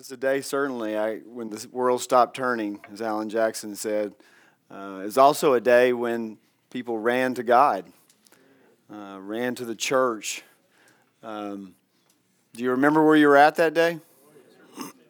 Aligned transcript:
was 0.00 0.10
a 0.10 0.16
day, 0.16 0.40
certainly, 0.40 0.96
I, 0.96 1.18
when 1.18 1.50
the 1.50 1.68
world 1.70 2.00
stopped 2.00 2.34
turning, 2.34 2.80
as 2.90 3.02
Alan 3.02 3.28
Jackson 3.28 3.76
said. 3.76 4.14
Uh, 4.70 5.06
also 5.18 5.52
a 5.52 5.60
day 5.60 5.92
when 5.92 6.38
people 6.70 6.98
ran 6.98 7.34
to 7.34 7.42
God, 7.42 7.84
uh, 8.90 9.18
ran 9.20 9.54
to 9.56 9.66
the 9.66 9.74
church. 9.74 10.42
Um, 11.22 11.74
do 12.54 12.64
you 12.64 12.70
remember 12.70 13.04
where 13.04 13.14
you 13.14 13.28
were 13.28 13.36
at 13.36 13.56
that 13.56 13.74
day? 13.74 13.98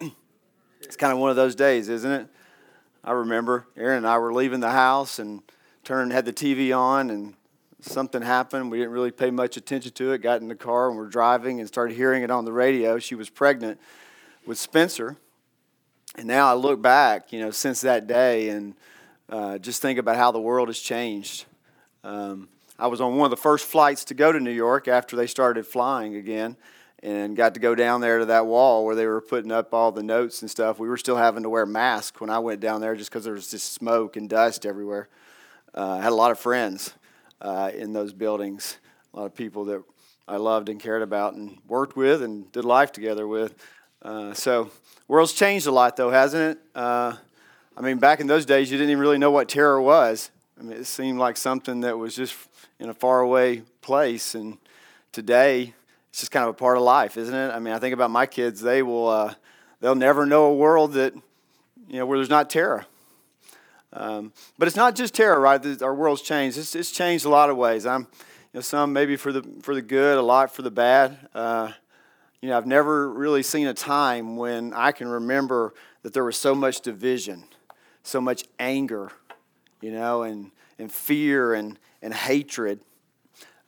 it's 0.80 0.96
kind 0.96 1.12
of 1.12 1.20
one 1.20 1.30
of 1.30 1.36
those 1.36 1.54
days, 1.54 1.88
isn't 1.88 2.10
it? 2.10 2.26
I 3.04 3.12
remember 3.12 3.68
Aaron 3.76 3.98
and 3.98 4.08
I 4.08 4.18
were 4.18 4.34
leaving 4.34 4.58
the 4.58 4.72
house 4.72 5.20
and 5.20 5.40
turned 5.84 6.12
had 6.12 6.24
the 6.24 6.32
TV 6.32 6.76
on 6.76 7.10
and 7.10 7.34
something 7.80 8.22
happened. 8.22 8.72
We 8.72 8.78
didn't 8.78 8.92
really 8.92 9.12
pay 9.12 9.30
much 9.30 9.56
attention 9.56 9.92
to 9.92 10.10
it. 10.14 10.18
Got 10.18 10.40
in 10.40 10.48
the 10.48 10.56
car 10.56 10.88
and 10.88 10.96
we're 10.98 11.06
driving 11.06 11.60
and 11.60 11.68
started 11.68 11.94
hearing 11.94 12.24
it 12.24 12.30
on 12.32 12.44
the 12.44 12.52
radio. 12.52 12.98
She 12.98 13.14
was 13.14 13.30
pregnant 13.30 13.78
with 14.46 14.58
Spencer. 14.58 15.16
And 16.16 16.26
now 16.26 16.48
I 16.48 16.54
look 16.54 16.82
back, 16.82 17.32
you 17.32 17.40
know, 17.40 17.50
since 17.50 17.80
that 17.82 18.06
day 18.06 18.48
and 18.48 18.74
uh, 19.28 19.58
just 19.58 19.80
think 19.80 19.98
about 19.98 20.16
how 20.16 20.32
the 20.32 20.40
world 20.40 20.68
has 20.68 20.78
changed. 20.78 21.44
Um, 22.02 22.48
I 22.78 22.88
was 22.88 23.00
on 23.00 23.16
one 23.16 23.26
of 23.26 23.30
the 23.30 23.36
first 23.36 23.66
flights 23.66 24.04
to 24.06 24.14
go 24.14 24.32
to 24.32 24.40
New 24.40 24.50
York 24.50 24.88
after 24.88 25.14
they 25.14 25.26
started 25.26 25.66
flying 25.66 26.16
again 26.16 26.56
and 27.02 27.36
got 27.36 27.54
to 27.54 27.60
go 27.60 27.74
down 27.74 28.00
there 28.00 28.18
to 28.18 28.26
that 28.26 28.46
wall 28.46 28.84
where 28.84 28.94
they 28.94 29.06
were 29.06 29.20
putting 29.20 29.52
up 29.52 29.72
all 29.72 29.92
the 29.92 30.02
notes 30.02 30.42
and 30.42 30.50
stuff. 30.50 30.78
We 30.78 30.88
were 30.88 30.96
still 30.96 31.16
having 31.16 31.42
to 31.44 31.48
wear 31.48 31.64
masks 31.64 32.20
when 32.20 32.30
I 32.30 32.38
went 32.38 32.60
down 32.60 32.80
there 32.80 32.94
just 32.94 33.10
because 33.10 33.24
there 33.24 33.34
was 33.34 33.50
just 33.50 33.72
smoke 33.72 34.16
and 34.16 34.28
dust 34.28 34.66
everywhere. 34.66 35.08
Uh, 35.74 35.96
I 35.96 36.02
had 36.02 36.12
a 36.12 36.16
lot 36.16 36.30
of 36.30 36.38
friends 36.38 36.94
uh, 37.40 37.70
in 37.74 37.92
those 37.92 38.12
buildings, 38.12 38.78
a 39.14 39.20
lot 39.20 39.26
of 39.26 39.34
people 39.34 39.64
that 39.66 39.82
I 40.26 40.36
loved 40.36 40.68
and 40.68 40.78
cared 40.78 41.02
about 41.02 41.34
and 41.34 41.58
worked 41.66 41.96
with 41.96 42.22
and 42.22 42.50
did 42.52 42.64
life 42.64 42.92
together 42.92 43.26
with. 43.26 43.54
Uh, 44.02 44.32
so, 44.32 44.70
world's 45.08 45.32
changed 45.32 45.66
a 45.66 45.70
lot, 45.70 45.96
though, 45.96 46.10
hasn't 46.10 46.56
it? 46.56 46.64
Uh, 46.74 47.14
I 47.76 47.80
mean, 47.82 47.98
back 47.98 48.20
in 48.20 48.26
those 48.26 48.46
days, 48.46 48.70
you 48.70 48.78
didn't 48.78 48.90
even 48.90 49.00
really 49.00 49.18
know 49.18 49.30
what 49.30 49.48
terror 49.48 49.80
was. 49.80 50.30
I 50.58 50.62
mean, 50.62 50.78
it 50.78 50.86
seemed 50.86 51.18
like 51.18 51.36
something 51.36 51.80
that 51.80 51.98
was 51.98 52.16
just 52.16 52.34
in 52.78 52.88
a 52.88 52.94
faraway 52.94 53.62
place. 53.82 54.34
And 54.34 54.58
today, 55.12 55.74
it's 56.08 56.20
just 56.20 56.32
kind 56.32 56.44
of 56.44 56.50
a 56.50 56.54
part 56.54 56.76
of 56.76 56.82
life, 56.82 57.16
isn't 57.16 57.34
it? 57.34 57.50
I 57.50 57.58
mean, 57.58 57.74
I 57.74 57.78
think 57.78 57.92
about 57.92 58.10
my 58.10 58.26
kids; 58.26 58.60
they 58.60 58.82
will, 58.82 59.08
uh, 59.08 59.34
they'll 59.80 59.94
never 59.94 60.24
know 60.24 60.46
a 60.46 60.54
world 60.54 60.94
that, 60.94 61.14
you 61.88 61.98
know, 61.98 62.06
where 62.06 62.18
there's 62.18 62.30
not 62.30 62.48
terror. 62.48 62.86
Um, 63.92 64.32
but 64.58 64.68
it's 64.68 64.76
not 64.76 64.94
just 64.94 65.14
terror, 65.14 65.40
right? 65.40 65.82
Our 65.82 65.94
world's 65.94 66.22
changed. 66.22 66.56
It's, 66.56 66.74
it's 66.74 66.90
changed 66.90 67.24
a 67.24 67.28
lot 67.28 67.50
of 67.50 67.56
ways. 67.56 67.86
I'm, 67.86 68.02
you 68.02 68.08
know, 68.54 68.60
some 68.60 68.92
maybe 68.92 69.16
for 69.16 69.32
the 69.32 69.42
for 69.62 69.74
the 69.74 69.82
good, 69.82 70.16
a 70.16 70.22
lot 70.22 70.54
for 70.54 70.62
the 70.62 70.70
bad. 70.70 71.18
Uh, 71.34 71.72
you 72.42 72.48
know, 72.48 72.56
I've 72.56 72.66
never 72.66 73.10
really 73.10 73.42
seen 73.42 73.66
a 73.66 73.74
time 73.74 74.36
when 74.36 74.72
I 74.72 74.92
can 74.92 75.08
remember 75.08 75.74
that 76.02 76.14
there 76.14 76.24
was 76.24 76.36
so 76.36 76.54
much 76.54 76.80
division, 76.80 77.44
so 78.02 78.20
much 78.20 78.44
anger, 78.58 79.12
you 79.80 79.92
know, 79.92 80.22
and, 80.22 80.50
and 80.78 80.90
fear 80.90 81.52
and, 81.52 81.78
and 82.00 82.14
hatred. 82.14 82.80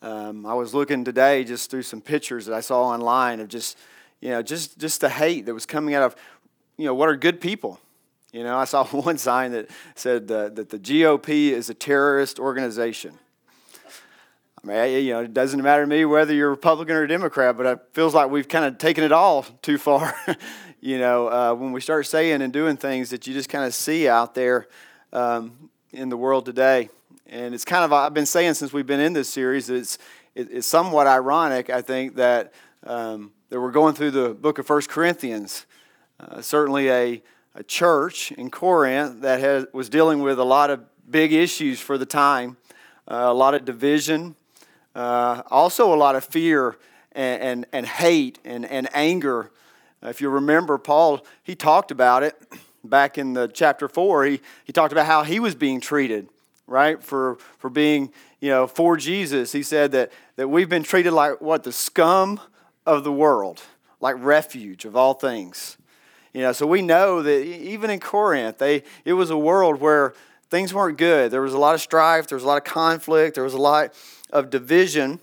Um, 0.01 0.47
I 0.47 0.55
was 0.55 0.73
looking 0.73 1.05
today 1.05 1.45
just 1.45 1.71
through 1.71 1.83
some 1.83 2.01
pictures 2.01 2.47
that 2.47 2.55
I 2.55 2.61
saw 2.61 2.85
online 2.85 3.41
of 3.41 3.49
just, 3.49 3.79
you 4.21 4.31
know, 4.31 4.43
just, 4.43 4.79
just 4.79 5.03
the 5.03 5.11
hate 5.11 5.45
that 5.47 5.55
was 5.55 5.67
coming 5.67 5.95
out 5.95 6.03
of, 6.03 6.17
you 6.79 6.87
know, 6.87 6.95
what 6.95 7.11
are 7.11 7.17
good 7.17 7.41
people? 7.41 7.79
You 8.33 8.43
know, 8.43 8.57
I 8.57 8.65
saw 8.65 8.85
one 8.87 9.19
sign 9.19 9.53
that 9.53 9.69
said 9.95 10.31
uh, 10.31 10.49
that 10.49 10.71
the 10.71 10.79
GOP 10.79 11.51
is 11.51 11.69
a 11.69 11.75
terrorist 11.75 12.39
organization. 12.39 13.19
I 14.65 14.69
mean, 14.69 15.05
you 15.05 15.13
know, 15.13 15.23
it 15.23 15.35
doesn't 15.35 15.61
matter 15.61 15.83
to 15.83 15.89
me 15.89 16.05
whether 16.05 16.33
you're 16.33 16.51
Republican 16.51 16.95
or 16.95 17.07
Democrat, 17.09 17.57
but 17.57 17.67
it 17.67 17.81
feels 17.95 18.15
like 18.15 18.31
we've 18.31 18.47
kind 18.47 18.65
of 18.65 18.79
taken 18.79 19.03
it 19.03 19.11
all 19.11 19.43
too 19.63 19.77
far. 19.77 20.15
you 20.81 20.99
know, 20.99 21.29
uh, 21.29 21.55
when 21.55 21.73
we 21.73 21.81
start 21.81 22.07
saying 22.07 22.43
and 22.43 22.53
doing 22.53 22.77
things 22.77 23.11
that 23.11 23.27
you 23.27 23.35
just 23.35 23.49
kind 23.49 23.65
of 23.65 23.75
see 23.75 24.09
out 24.09 24.35
there 24.35 24.69
um, 25.13 25.71
in 25.93 26.09
the 26.09 26.17
world 26.17 26.45
today. 26.45 26.91
And 27.27 27.55
it's 27.55 27.65
kind 27.65 27.85
of, 27.85 27.93
I've 27.93 28.15
been 28.15 28.27
saying 28.27 28.55
since 28.55 28.73
we've 28.73 28.87
been 28.87 29.01
in 29.01 29.15
this 29.15 29.29
series, 29.29 29.69
it's, 29.69 29.99
it's 30.35 30.67
somewhat 30.67 31.07
ironic, 31.09 31.69
I 31.69 31.83
think, 31.83 32.15
that, 32.17 32.53
um, 32.87 33.33
that 33.49 33.61
we're 33.61 33.73
going 33.73 33.95
through 33.95 34.13
the 34.13 34.31
book 34.31 34.59
of 34.59 34.67
First 34.67 34.89
Corinthians. 34.89 35.67
Uh, 36.21 36.41
certainly 36.41 36.89
a, 36.89 37.23
a 37.57 37.65
church 37.65 38.31
in 38.33 38.49
Corinth 38.49 39.23
that 39.23 39.41
has, 39.41 39.67
was 39.73 39.89
dealing 39.89 40.23
with 40.23 40.39
a 40.39 40.45
lot 40.45 40.71
of 40.71 40.85
big 41.11 41.33
issues 41.33 41.81
for 41.81 41.99
the 41.99 42.07
time, 42.07 42.57
uh, 43.09 43.25
a 43.27 43.35
lot 43.35 43.55
of 43.55 43.65
division, 43.65 44.37
uh, 44.95 45.43
also, 45.51 45.93
a 45.93 45.97
lot 45.97 46.17
of 46.17 46.25
fear 46.25 46.77
and, 47.13 47.43
and, 47.43 47.67
and 47.73 47.87
hate 47.87 48.39
and, 48.45 48.67
and 48.67 48.89
anger. 48.95 49.51
If 50.03 50.21
you 50.21 50.29
remember, 50.29 50.79
Paul, 50.79 51.25
he 51.43 51.55
talked 51.55 51.91
about 51.91 52.23
it 52.23 52.41
back 52.85 53.19
in 53.19 53.35
the 53.35 53.49
chapter 53.49 53.89
4. 53.89 54.25
He, 54.25 54.41
he 54.65 54.73
talked 54.73 54.93
about 54.93 55.07
how 55.07 55.23
he 55.23 55.41
was 55.41 55.55
being 55.55 55.81
treated, 55.81 56.29
right, 56.67 57.03
for, 57.03 57.39
for 57.59 57.71
being, 57.71 58.11
you 58.41 58.51
know, 58.51 58.67
for 58.67 58.97
Jesus. 58.97 59.53
He 59.53 59.63
said 59.63 59.93
that, 59.93 60.13
that 60.37 60.49
we've 60.49 60.69
been 60.69 60.83
treated 60.83 61.13
like 61.13 61.41
what? 61.41 61.63
The 61.63 61.73
scum 61.73 62.41
of 62.85 63.05
the 63.05 63.13
world, 63.13 63.63
like 64.01 64.17
refuge 64.19 64.85
of 64.85 64.97
all 64.97 65.15
things. 65.15 65.77
You 66.33 66.41
know, 66.43 66.53
so 66.53 66.67
we 66.67 66.83
know 66.83 67.23
that 67.23 67.45
even 67.45 67.91
in 67.91 68.01
Corinth, 68.01 68.59
they, 68.59 68.85
it 69.05 69.13
was 69.13 69.31
a 69.31 69.37
world 69.37 69.81
where 69.81 70.15
things 70.53 70.75
weren't 70.75 70.99
good. 70.99 71.31
There 71.31 71.41
was 71.41 71.55
a 71.55 71.59
lot 71.59 71.75
of 71.75 71.81
strife, 71.81 72.27
there 72.27 72.37
was 72.37 72.45
a 72.45 72.47
lot 72.47 72.59
of 72.59 72.65
conflict, 72.65 73.37
there 73.37 73.43
was 73.43 73.55
a 73.55 73.59
lot 73.59 73.95
of 74.31 74.51
division. 74.51 75.19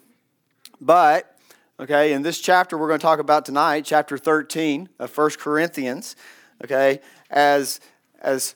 But, 0.82 1.38
okay, 1.80 2.14
in 2.14 2.24
this 2.24 2.40
chapter 2.40 2.80
we're 2.80 2.88
going 2.88 3.00
to 3.00 3.04
talk 3.04 3.20
about 3.20 3.46
tonight, 3.46 3.86
chapter 3.86 4.18
13 4.18 4.90
of 4.98 5.16
1 5.16 5.30
Corinthians, 5.38 6.16
okay, 6.64 7.00
as, 7.30 7.80
as 8.20 8.56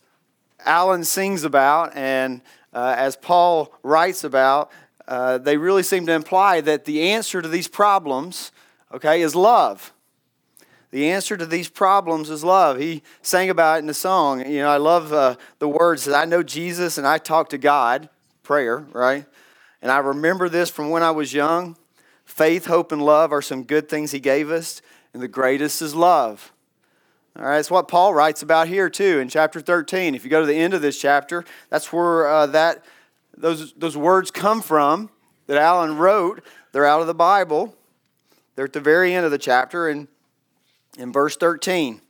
Alan 0.66 1.04
sings 1.04 1.44
about 1.44 1.96
and 1.96 2.42
uh, 2.74 2.96
as 2.98 3.18
Paul 3.18 3.72
writes 3.84 4.24
about, 4.24 4.72
uh, 5.08 5.38
they 5.38 5.58
really 5.58 5.84
seem 5.84 6.08
to 6.08 6.14
imply 6.14 6.60
that 6.62 6.86
the 6.86 7.04
answer 7.04 7.40
to 7.40 7.48
these 7.48 7.68
problems, 7.68 8.52
okay, 8.92 9.22
is 9.22 9.36
love. 9.36 9.94
The 10.94 11.10
answer 11.10 11.36
to 11.36 11.48
these 11.48 11.70
problems 11.70 12.30
is 12.30 12.44
love. 12.44 12.78
He 12.78 13.02
sang 13.24 13.50
about 13.50 13.78
it 13.78 13.80
in 13.80 13.88
the 13.88 13.96
song. 13.96 14.48
You 14.48 14.60
know, 14.60 14.70
I 14.70 14.78
love 14.78 15.12
uh, 15.12 15.38
the 15.58 15.68
words 15.68 16.06
that 16.06 16.16
I 16.16 16.26
know 16.26 16.44
Jesus 16.44 17.00
and 17.00 17.08
I 17.08 17.18
talk 17.18 17.50
to 17.50 17.58
God, 17.58 18.10
prayer, 18.44 18.86
right? 18.92 19.26
And 19.82 19.92
I 19.92 19.98
remember 19.98 20.50
this 20.50 20.70
from 20.70 20.92
when 20.92 21.02
I 21.02 21.10
was 21.10 21.34
young. 21.34 21.78
Faith, 22.26 22.68
hope, 22.68 22.92
and 22.92 23.02
love 23.02 23.34
are 23.34 23.42
some 23.42 23.64
good 23.64 23.90
things 23.90 24.12
He 24.12 24.20
gave 24.20 24.52
us, 24.52 24.84
and 25.16 25.24
the 25.24 25.28
greatest 25.28 25.82
is 25.82 25.96
love. 25.96 26.54
All 27.40 27.46
right, 27.46 27.58
it's 27.58 27.72
what 27.72 27.88
Paul 27.88 28.14
writes 28.14 28.44
about 28.44 28.68
here 28.68 28.88
too 28.88 29.18
in 29.18 29.30
chapter 29.30 29.62
13. 29.62 30.14
If 30.14 30.24
you 30.24 30.30
go 30.30 30.42
to 30.42 30.46
the 30.46 30.54
end 30.54 30.76
of 30.76 30.84
this 30.84 31.02
chapter, 31.02 31.44
that's 31.72 31.92
where 31.92 32.28
uh, 32.28 32.46
that 32.46 32.86
those 33.36 33.74
those 33.74 33.98
words 33.98 34.30
come 34.30 34.62
from 34.62 35.10
that 35.48 35.58
Alan 35.58 35.98
wrote. 35.98 36.44
They're 36.72 36.86
out 36.86 37.02
of 37.02 37.08
the 37.08 37.16
Bible. 37.16 37.76
They're 38.56 38.66
at 38.66 38.74
the 38.74 38.80
very 38.80 39.16
end 39.16 39.26
of 39.26 39.32
the 39.32 39.40
chapter, 39.40 39.90
and 39.90 40.08
in 40.98 41.12
verse 41.12 41.36
13, 41.38 42.02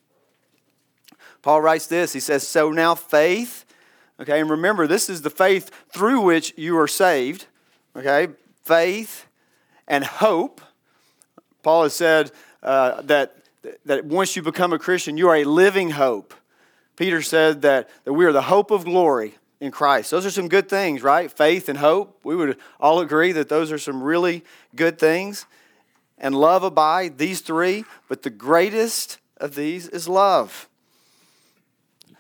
Paul 1.41 1.61
writes 1.61 1.87
this. 1.87 2.13
He 2.13 2.19
says, 2.19 2.47
"So 2.47 2.71
now 2.71 2.95
faith." 2.95 3.65
Okay, 4.19 4.39
and 4.39 4.49
remember, 4.49 4.87
this 4.87 5.09
is 5.09 5.23
the 5.23 5.29
faith 5.29 5.71
through 5.91 6.21
which 6.21 6.53
you 6.55 6.77
are 6.77 6.87
saved 6.87 7.47
okay? 7.95 8.27
Faith 8.63 9.27
and 9.87 10.03
hope. 10.03 10.61
Paul 11.61 11.83
has 11.83 11.93
said 11.93 12.31
uh, 12.61 13.01
that, 13.03 13.35
that 13.85 14.05
once 14.05 14.35
you 14.35 14.41
become 14.41 14.73
a 14.73 14.79
Christian, 14.79 15.17
you 15.17 15.29
are 15.29 15.37
a 15.37 15.43
living 15.43 15.91
hope. 15.91 16.33
Peter 16.95 17.21
said 17.21 17.61
that, 17.63 17.89
that 18.05 18.13
we 18.13 18.25
are 18.25 18.31
the 18.31 18.43
hope 18.43 18.71
of 18.71 18.85
glory 18.85 19.35
in 19.59 19.71
Christ. 19.71 20.11
Those 20.11 20.25
are 20.25 20.31
some 20.31 20.47
good 20.47 20.69
things, 20.69 21.01
right? 21.01 21.31
Faith 21.31 21.69
and 21.69 21.77
hope. 21.77 22.19
We 22.23 22.35
would 22.35 22.57
all 22.79 22.99
agree 22.99 23.31
that 23.31 23.49
those 23.49 23.71
are 23.71 23.77
some 23.77 24.03
really 24.03 24.43
good 24.75 24.99
things. 24.99 25.45
And 26.23 26.33
love 26.33 26.63
abide, 26.63 27.17
these 27.17 27.41
three, 27.41 27.83
but 28.07 28.23
the 28.23 28.29
greatest 28.29 29.19
of 29.37 29.55
these 29.55 29.89
is 29.89 30.07
love. 30.07 30.69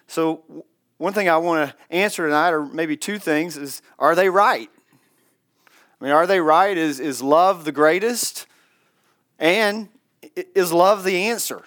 So, 0.07 0.65
one 0.97 1.13
thing 1.13 1.29
I 1.29 1.37
want 1.37 1.69
to 1.69 1.75
answer 1.89 2.25
tonight, 2.25 2.49
or 2.49 2.65
maybe 2.65 2.97
two 2.97 3.17
things, 3.17 3.55
is 3.55 3.81
are 3.97 4.13
they 4.13 4.27
right? 4.29 4.69
I 5.69 6.03
mean, 6.03 6.11
are 6.11 6.27
they 6.27 6.41
right? 6.41 6.77
Is, 6.77 6.99
is 6.99 7.21
love 7.21 7.63
the 7.63 7.71
greatest? 7.71 8.45
And 9.39 9.87
is 10.53 10.73
love 10.73 11.05
the 11.05 11.15
answer? 11.15 11.63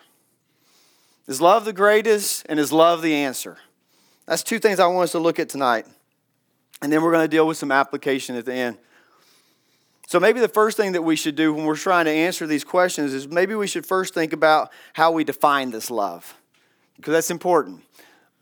Is 1.26 1.40
love 1.40 1.64
the 1.64 1.72
greatest 1.72 2.44
and 2.50 2.60
is 2.60 2.70
love 2.70 3.00
the 3.00 3.14
answer? 3.14 3.56
That's 4.26 4.42
two 4.42 4.58
things 4.58 4.78
I 4.78 4.86
want 4.88 5.04
us 5.04 5.12
to 5.12 5.18
look 5.20 5.38
at 5.38 5.48
tonight. 5.48 5.86
And 6.82 6.92
then 6.92 7.02
we're 7.02 7.12
going 7.12 7.24
to 7.24 7.28
deal 7.28 7.46
with 7.46 7.56
some 7.56 7.72
application 7.72 8.36
at 8.36 8.44
the 8.44 8.52
end. 8.52 8.76
So, 10.08 10.20
maybe 10.20 10.38
the 10.38 10.48
first 10.48 10.76
thing 10.76 10.92
that 10.92 11.02
we 11.02 11.16
should 11.16 11.34
do 11.34 11.52
when 11.52 11.64
we're 11.64 11.76
trying 11.76 12.04
to 12.04 12.12
answer 12.12 12.46
these 12.46 12.64
questions 12.64 13.12
is 13.12 13.26
maybe 13.26 13.54
we 13.54 13.66
should 13.66 13.84
first 13.84 14.14
think 14.14 14.32
about 14.32 14.70
how 14.92 15.10
we 15.10 15.24
define 15.24 15.70
this 15.70 15.90
love, 15.90 16.34
because 16.96 17.12
that's 17.12 17.30
important. 17.30 17.82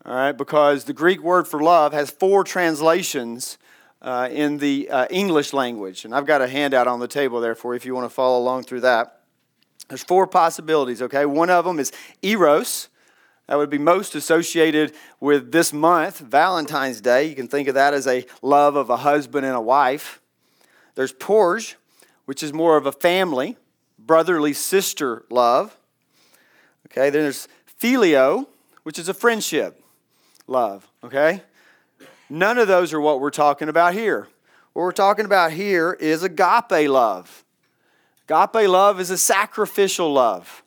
All 0.05 0.13
right, 0.13 0.33
because 0.33 0.83
the 0.83 0.93
Greek 0.93 1.23
word 1.23 1.47
for 1.47 1.63
love 1.63 1.91
has 1.93 2.11
four 2.11 2.43
translations 2.43 3.57
uh, 4.03 4.29
in 4.31 4.59
the 4.59 4.87
uh, 4.89 5.07
English 5.09 5.51
language. 5.51 6.05
And 6.05 6.13
I've 6.13 6.27
got 6.27 6.43
a 6.43 6.47
handout 6.47 6.87
on 6.87 6.99
the 6.99 7.07
table 7.07 7.41
there 7.41 7.55
for 7.55 7.73
you 7.73 7.77
if 7.77 7.85
you 7.87 7.95
want 7.95 8.05
to 8.05 8.13
follow 8.13 8.37
along 8.37 8.65
through 8.65 8.81
that. 8.81 9.21
There's 9.89 10.03
four 10.03 10.27
possibilities, 10.27 11.01
okay? 11.01 11.25
One 11.25 11.49
of 11.49 11.65
them 11.65 11.79
is 11.79 11.91
eros, 12.21 12.89
that 13.47 13.55
would 13.55 13.71
be 13.71 13.79
most 13.79 14.13
associated 14.13 14.93
with 15.19 15.51
this 15.51 15.73
month, 15.73 16.19
Valentine's 16.19 17.01
Day. 17.01 17.25
You 17.25 17.35
can 17.35 17.47
think 17.47 17.67
of 17.67 17.73
that 17.73 17.93
as 17.93 18.07
a 18.07 18.25
love 18.41 18.75
of 18.75 18.91
a 18.91 18.97
husband 18.97 19.45
and 19.45 19.55
a 19.55 19.61
wife. 19.61 20.21
There's 20.95 21.13
storge, 21.13 21.75
which 22.25 22.41
is 22.41 22.53
more 22.53 22.77
of 22.77 22.85
a 22.85 22.91
family, 22.91 23.57
brotherly 23.99 24.53
sister 24.53 25.25
love. 25.29 25.77
Okay, 26.87 27.09
then 27.09 27.23
there's 27.23 27.47
Phileo, 27.79 28.47
which 28.83 28.97
is 28.97 29.09
a 29.09 29.13
friendship 29.13 29.83
love. 30.47 30.87
Okay? 31.03 31.41
None 32.29 32.57
of 32.57 32.67
those 32.67 32.93
are 32.93 33.01
what 33.01 33.19
we're 33.19 33.29
talking 33.29 33.69
about 33.69 33.93
here. 33.93 34.27
What 34.73 34.83
we're 34.83 34.91
talking 34.91 35.25
about 35.25 35.51
here 35.51 35.93
is 35.93 36.23
agape 36.23 36.89
love. 36.89 37.43
Agape 38.27 38.67
love 38.67 38.99
is 38.99 39.11
a 39.11 39.17
sacrificial 39.17 40.11
love. 40.11 40.63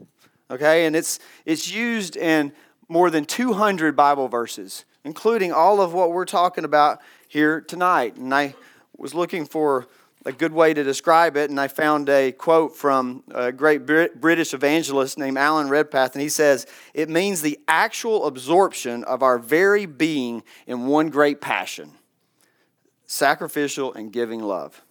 Okay, 0.50 0.86
and 0.86 0.96
it's 0.96 1.19
it's 1.44 1.70
used 1.70 2.16
in 2.16 2.52
more 2.88 3.10
than 3.10 3.26
200 3.26 3.94
Bible 3.94 4.28
verses, 4.28 4.86
including 5.04 5.52
all 5.52 5.80
of 5.82 5.92
what 5.92 6.12
we're 6.12 6.25
talking 6.25 6.64
about 6.64 7.00
here 7.28 7.60
tonight. 7.60 8.16
And 8.16 8.34
I 8.34 8.54
was 8.96 9.14
looking 9.14 9.44
for 9.44 9.88
a 10.28 10.32
good 10.32 10.52
way 10.52 10.75
to 10.75 10.84
describe 10.84 11.38
it, 11.38 11.48
and 11.48 11.58
I 11.58 11.69
found 11.69 12.10
a 12.10 12.32
quote 12.32 12.76
from 12.76 13.25
a 13.30 13.50
great 13.50 13.86
British 13.86 14.52
evangelist 14.52 15.16
named 15.16 15.38
Alan 15.38 15.70
Redpath, 15.70 16.14
and 16.14 16.20
he 16.20 16.28
says, 16.28 16.66
It 16.92 17.08
means 17.08 17.40
the 17.40 17.58
actual 17.66 18.26
absorption 18.26 19.04
of 19.04 19.22
our 19.22 19.38
very 19.38 19.86
being 19.86 20.42
in 20.66 20.86
one 20.86 21.08
great 21.08 21.40
passion 21.40 21.92
sacrificial 23.06 23.94
and 23.94 24.12
giving 24.12 24.42
love. 24.42 24.82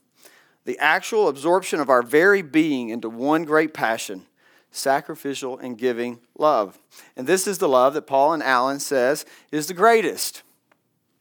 The 0.65 0.79
actual 0.79 1.27
absorption 1.27 1.79
of 1.79 1.87
our 1.87 2.01
very 2.01 2.41
being 2.41 2.89
into 2.89 3.07
one 3.07 3.45
great 3.45 3.75
passion 3.75 4.25
sacrificial 4.71 5.59
and 5.59 5.77
giving 5.77 6.19
love. 6.35 6.79
And 7.15 7.27
this 7.27 7.45
is 7.45 7.59
the 7.59 7.69
love 7.69 7.93
that 7.93 8.07
Paul 8.07 8.33
and 8.33 8.41
Alan 8.41 8.79
says 8.79 9.23
is 9.51 9.67
the 9.67 9.75
greatest. 9.75 10.41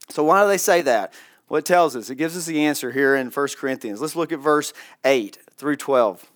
So 0.08 0.24
why 0.24 0.42
do 0.42 0.48
they 0.48 0.56
say 0.56 0.80
that? 0.82 1.12
Well, 1.48 1.58
it 1.58 1.64
tells 1.64 1.94
us, 1.94 2.10
it 2.10 2.16
gives 2.16 2.36
us 2.36 2.46
the 2.46 2.64
answer 2.64 2.90
here 2.90 3.14
in 3.14 3.30
1 3.30 3.48
Corinthians. 3.56 4.00
Let's 4.00 4.16
look 4.16 4.32
at 4.32 4.40
verse 4.40 4.72
8 5.04 5.38
through 5.56 5.76
12. 5.76 6.30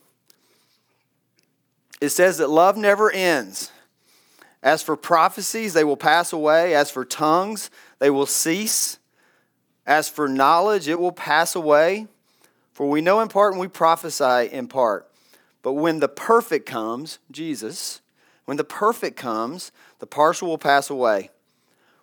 It 2.01 2.11
says 2.11 2.39
that 2.39 2.49
love 2.49 2.77
never 2.77 3.11
ends. 3.11 3.73
As 4.63 4.83
for 4.83 4.97
prophecies, 4.97 5.73
they 5.73 5.85
will 5.85 5.97
pass 5.97 6.33
away. 6.33 6.75
As 6.75 6.91
for 6.91 7.05
tongues, 7.05 7.71
they 7.99 8.11
will 8.11 8.27
cease. 8.27 8.99
As 9.87 10.09
for 10.09 10.29
knowledge, 10.29 10.87
it 10.87 11.01
will 11.01 11.13
pass 11.13 11.55
away. 11.55 12.07
For 12.73 12.89
we 12.89 13.01
know 13.01 13.21
in 13.21 13.29
part 13.29 13.53
and 13.53 13.61
we 13.61 13.69
prophesy 13.69 14.49
in 14.51 14.69
part. 14.69 15.11
But 15.63 15.73
when 15.73 16.01
the 16.01 16.09
perfect 16.09 16.67
comes, 16.67 17.19
Jesus, 17.31 18.01
when 18.45 18.57
the 18.57 18.65
perfect 18.65 19.17
comes, 19.17 19.73
the 19.99 20.07
partial 20.07 20.49
will 20.49 20.59
pass 20.59 20.89
away. 20.89 21.31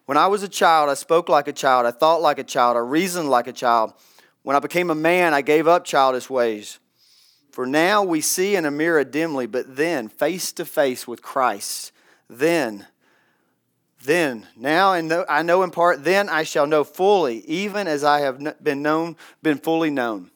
When 0.08 0.18
I 0.18 0.28
was 0.28 0.42
a 0.42 0.48
child, 0.48 0.90
I 0.90 0.94
spoke 0.94 1.28
like 1.28 1.50
a 1.50 1.54
child, 1.54 1.86
I 1.86 1.92
thought 1.92 2.22
like 2.22 2.40
a 2.40 2.44
child, 2.46 2.78
I 2.78 2.80
reasoned 2.80 3.30
like 3.30 3.46
a 3.46 3.52
child. 3.52 3.92
When 4.42 4.56
I 4.56 4.60
became 4.60 4.90
a 4.90 4.96
man, 4.96 5.34
I 5.34 5.42
gave 5.42 5.68
up 5.68 5.84
childish 5.84 6.30
ways. 6.30 6.80
For 7.52 7.66
now 7.66 8.04
we 8.04 8.22
see 8.22 8.56
in 8.56 8.64
a 8.64 8.72
mirror 8.72 9.04
dimly, 9.04 9.48
but 9.48 9.76
then 9.76 10.08
face 10.08 10.54
to 10.54 10.64
face 10.64 11.10
with 11.10 11.22
Christ. 11.22 11.92
Then, 12.30 12.88
then, 14.02 14.48
now 14.56 14.94
and 14.94 15.12
I 15.28 15.42
know 15.42 15.64
in 15.64 15.72
part, 15.72 16.06
then 16.06 16.30
I 16.30 16.44
shall 16.44 16.68
know 16.68 16.86
fully, 16.86 17.40
even 17.40 17.86
as 17.86 18.06
I 18.06 18.22
have 18.22 18.64
been 18.64 18.82
known, 18.82 19.18
been 19.44 19.58
fully 19.58 19.90
known. 19.90 20.32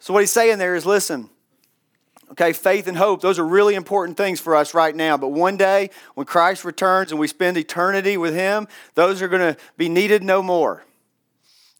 So 0.00 0.12
what 0.12 0.20
he's 0.20 0.32
saying 0.32 0.58
there 0.58 0.74
is 0.74 0.84
listen, 0.84 1.30
Okay, 2.32 2.52
faith 2.52 2.86
and 2.86 2.96
hope, 2.96 3.20
those 3.20 3.40
are 3.40 3.46
really 3.46 3.74
important 3.74 4.16
things 4.16 4.38
for 4.38 4.54
us 4.54 4.72
right 4.72 4.94
now. 4.94 5.16
But 5.16 5.28
one 5.28 5.56
day, 5.56 5.90
when 6.14 6.26
Christ 6.26 6.64
returns 6.64 7.10
and 7.10 7.18
we 7.18 7.26
spend 7.26 7.56
eternity 7.56 8.16
with 8.16 8.34
Him, 8.34 8.68
those 8.94 9.20
are 9.20 9.26
going 9.26 9.54
to 9.54 9.60
be 9.76 9.88
needed 9.88 10.22
no 10.22 10.40
more. 10.40 10.84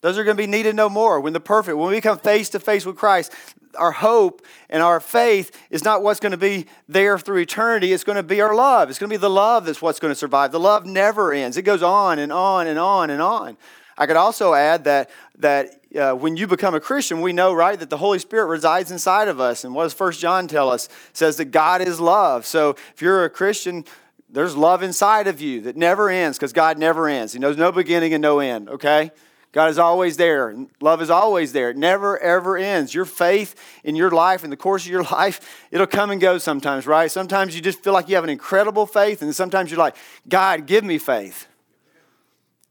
Those 0.01 0.19
are 0.19 0.25
going 0.25 0.37
to 0.37 0.43
be 0.43 0.49
needed 0.49 0.75
no 0.75 0.89
more. 0.89 1.21
When 1.21 1.35
the 1.35 1.41
perfect, 1.41 1.77
when 1.77 1.91
we 1.91 2.01
come 2.01 2.19
face 2.19 2.49
to 2.51 2.59
face 2.59 2.85
with 2.85 2.97
Christ, 2.97 3.33
our 3.77 3.93
hope 3.93 4.45
and 4.69 4.83
our 4.83 4.99
faith 4.99 5.57
is 5.71 5.85
not 5.85 6.03
what's 6.03 6.19
going 6.19 6.33
to 6.33 6.39
be 6.39 6.67
there 6.89 7.19
through 7.19 7.39
eternity. 7.39 7.93
It's 7.93 8.03
going 8.03 8.17
to 8.17 8.23
be 8.23 8.41
our 8.41 8.55
love. 8.55 8.91
It's 8.91 8.99
going 8.99 9.11
to 9.11 9.15
be 9.15 9.21
the 9.21 9.31
love 9.31 9.67
that's 9.67 9.81
what's 9.81 10.01
going 10.01 10.11
to 10.11 10.19
survive. 10.19 10.51
The 10.51 10.59
love 10.59 10.85
never 10.85 11.33
ends, 11.33 11.57
it 11.57 11.63
goes 11.63 11.83
on 11.83 12.19
and 12.19 12.33
on 12.33 12.67
and 12.67 12.79
on 12.79 13.11
and 13.11 13.23
on. 13.23 13.57
I 13.99 14.07
could 14.07 14.17
also 14.17 14.55
add 14.55 14.85
that, 14.85 15.11
that 15.39 15.81
uh, 15.99 16.13
when 16.13 16.37
you 16.37 16.47
become 16.47 16.75
a 16.75 16.81
Christian, 16.81 17.21
we 17.21 17.33
know, 17.33 17.53
right, 17.53 17.79
that 17.79 17.91
the 17.91 17.97
Holy 17.97 18.19
Spirit 18.19 18.47
resides 18.47 18.91
inside 18.91 19.29
of 19.29 19.41
us. 19.41 19.65
And 19.65 19.75
what 19.75 19.85
does 19.85 19.95
First 19.95 20.21
John 20.21 20.47
tell 20.47 20.71
us? 20.71 20.87
It 20.87 21.17
says 21.17 21.37
that 21.37 21.47
God 21.47 21.81
is 21.81 22.01
love. 22.01 22.47
So 22.47 22.77
if 22.95 23.03
you're 23.03 23.25
a 23.25 23.31
Christian, 23.31 23.85
there's 24.29 24.57
love 24.57 24.83
inside 24.83 25.27
of 25.27 25.41
you 25.41 25.63
that 25.63 25.77
never 25.77 26.09
ends 26.09 26.39
because 26.39 26.53
God 26.53 26.79
never 26.79 27.09
ends. 27.09 27.33
He 27.33 27.39
knows 27.39 27.57
no 27.57 27.73
beginning 27.73 28.15
and 28.15 28.23
no 28.23 28.39
end, 28.39 28.69
okay? 28.69 29.11
God 29.53 29.69
is 29.69 29.79
always 29.79 30.17
there. 30.17 30.55
Love 30.81 31.03
is 31.03 31.11
always 31.11 31.53
there. 31.53 31.71
It 31.71 31.77
never, 31.77 32.17
ever 32.19 32.57
ends. 32.57 32.95
Your 32.95 33.05
faith 33.05 33.57
in 33.83 33.97
your 33.97 34.11
life, 34.11 34.45
in 34.45 34.51
the 34.51 34.57
course 34.57 34.85
of 34.85 34.93
your 34.93 35.03
life, 35.13 35.67
it'll 35.73 35.89
come 35.89 36.11
and 36.11 36.21
go 36.21 36.39
sometimes, 36.39 36.87
right? 36.87 37.11
Sometimes 37.11 37.57
you 37.57 37.61
just 37.61 37.83
feel 37.83 37.93
like 37.93 38.09
you 38.09 38.15
have 38.15 38.25
an 38.25 38.31
incredible 38.31 38.87
faith, 38.87 39.23
and 39.23 39.35
sometimes 39.35 39.71
you're 39.71 39.79
like, 39.79 39.97
God, 40.29 40.67
give 40.67 40.85
me 40.85 40.99
faith. 40.99 41.49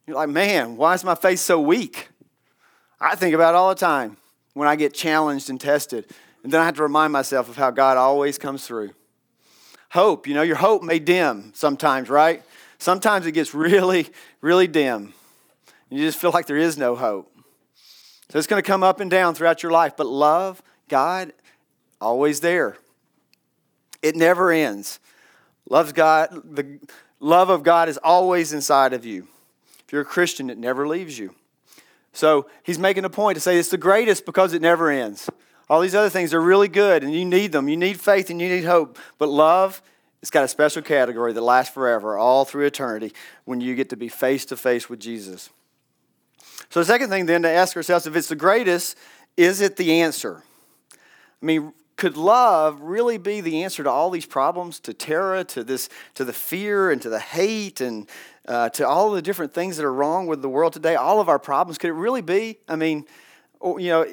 You're 0.10 0.18
like, 0.18 0.30
man, 0.30 0.76
why 0.76 0.96
is 0.96 1.04
my 1.04 1.14
faith 1.14 1.40
so 1.40 1.62
weak? 1.62 2.10
I 3.00 3.14
think 3.14 3.36
about 3.36 3.54
it 3.54 3.58
all 3.58 3.70
the 3.70 3.76
time 3.76 4.18
when 4.56 4.68
I 4.68 4.76
get 4.76 4.92
challenged 4.92 5.52
and 5.52 5.62
tested. 5.62 6.12
And 6.42 6.52
then 6.52 6.60
I 6.60 6.66
have 6.66 6.78
to 6.78 6.82
remind 6.82 7.14
myself 7.14 7.48
of 7.48 7.58
how 7.58 7.70
God 7.70 7.96
always 7.96 8.40
comes 8.40 8.66
through. 8.66 8.90
Hope, 9.92 10.26
you 10.26 10.34
know, 10.34 10.42
your 10.42 10.56
hope 10.56 10.82
may 10.82 10.98
dim 10.98 11.52
sometimes, 11.54 12.10
right? 12.10 12.42
Sometimes 12.80 13.28
it 13.28 13.34
gets 13.34 13.54
really, 13.54 14.08
really 14.42 14.66
dim. 14.66 15.14
You 15.92 16.00
just 16.00 16.18
feel 16.18 16.32
like 16.32 16.48
there 16.48 16.58
is 16.58 16.76
no 16.76 16.96
hope. 16.96 17.32
So 18.32 18.40
it's 18.40 18.48
going 18.48 18.64
to 18.64 18.68
come 18.68 18.82
up 18.82 19.00
and 19.02 19.12
down 19.12 19.36
throughout 19.36 19.62
your 19.62 19.72
life. 19.72 19.94
But 19.96 20.08
love, 20.08 20.64
God, 20.88 21.34
always 22.02 22.40
there. 22.40 22.78
It 24.02 24.16
never 24.16 24.52
ends. 24.52 25.00
Loves 25.70 25.94
God, 25.94 26.30
the 26.32 26.80
love 27.20 27.52
of 27.52 27.62
God 27.62 27.90
is 27.90 28.00
always 28.00 28.54
inside 28.54 28.94
of 28.94 29.06
you. 29.06 29.28
If 29.90 29.94
you're 29.94 30.04
a 30.04 30.06
Christian, 30.06 30.52
it 30.52 30.60
never 30.60 30.88
leaves 30.88 31.18
you. 31.18 31.34
So 32.14 32.46
he's 32.62 32.78
making 32.78 33.06
a 33.06 33.10
point 33.10 33.38
to 33.38 33.42
say 33.42 33.58
it's 33.58 33.70
the 33.70 33.78
greatest 33.78 34.24
because 34.24 34.54
it 34.54 34.62
never 34.62 34.92
ends. 34.92 35.28
All 35.68 35.82
these 35.82 35.96
other 35.96 36.12
things 36.12 36.32
are 36.32 36.40
really 36.40 36.68
good 36.68 37.04
and 37.04 37.12
you 37.12 37.26
need 37.26 37.54
them. 37.54 37.68
You 37.68 37.76
need 37.76 38.00
faith 38.00 38.30
and 38.30 38.40
you 38.40 38.50
need 38.50 38.66
hope. 38.66 39.00
But 39.18 39.30
love, 39.30 39.82
it's 40.22 40.30
got 40.30 40.44
a 40.44 40.48
special 40.48 40.84
category 40.84 41.34
that 41.34 41.42
lasts 41.42 41.74
forever, 41.74 42.20
all 42.20 42.46
through 42.46 42.68
eternity, 42.68 43.14
when 43.46 43.62
you 43.62 43.74
get 43.74 43.90
to 43.90 43.98
be 43.98 44.10
face 44.10 44.46
to 44.46 44.56
face 44.56 44.92
with 44.92 45.00
Jesus. 45.00 45.50
So 46.70 46.82
the 46.82 46.86
second 46.86 47.10
thing 47.10 47.26
then 47.26 47.42
to 47.42 47.50
ask 47.50 47.76
ourselves 47.76 48.06
if 48.06 48.16
it's 48.16 48.30
the 48.30 48.36
greatest, 48.36 48.96
is 49.38 49.60
it 49.60 49.76
the 49.76 50.02
answer? 50.02 50.44
I 51.42 51.46
mean, 51.48 51.74
could 52.00 52.16
love 52.16 52.80
really 52.80 53.18
be 53.18 53.42
the 53.42 53.62
answer 53.64 53.84
to 53.84 53.90
all 53.90 54.10
these 54.10 54.26
problems, 54.26 54.80
to 54.80 54.94
terror, 54.94 55.44
to 55.44 55.66
this, 55.66 55.90
to 56.16 56.24
the 56.24 56.32
fear, 56.32 56.92
and 56.92 57.02
to 57.02 57.10
the 57.10 57.20
hate, 57.20 57.82
and 57.82 58.10
uh, 58.48 58.70
to 58.70 58.88
all 58.88 59.12
the 59.12 59.22
different 59.22 59.54
things 59.54 59.76
that 59.76 59.86
are 59.86 59.94
wrong 59.94 60.26
with 60.26 60.42
the 60.42 60.48
world 60.48 60.72
today? 60.72 60.96
All 60.96 61.20
of 61.20 61.28
our 61.28 61.38
problems. 61.38 61.78
Could 61.78 61.90
it 61.90 61.94
really 61.94 62.22
be? 62.22 62.58
I 62.70 62.78
mean, 62.78 63.06
you 63.62 63.90
know, 63.90 64.06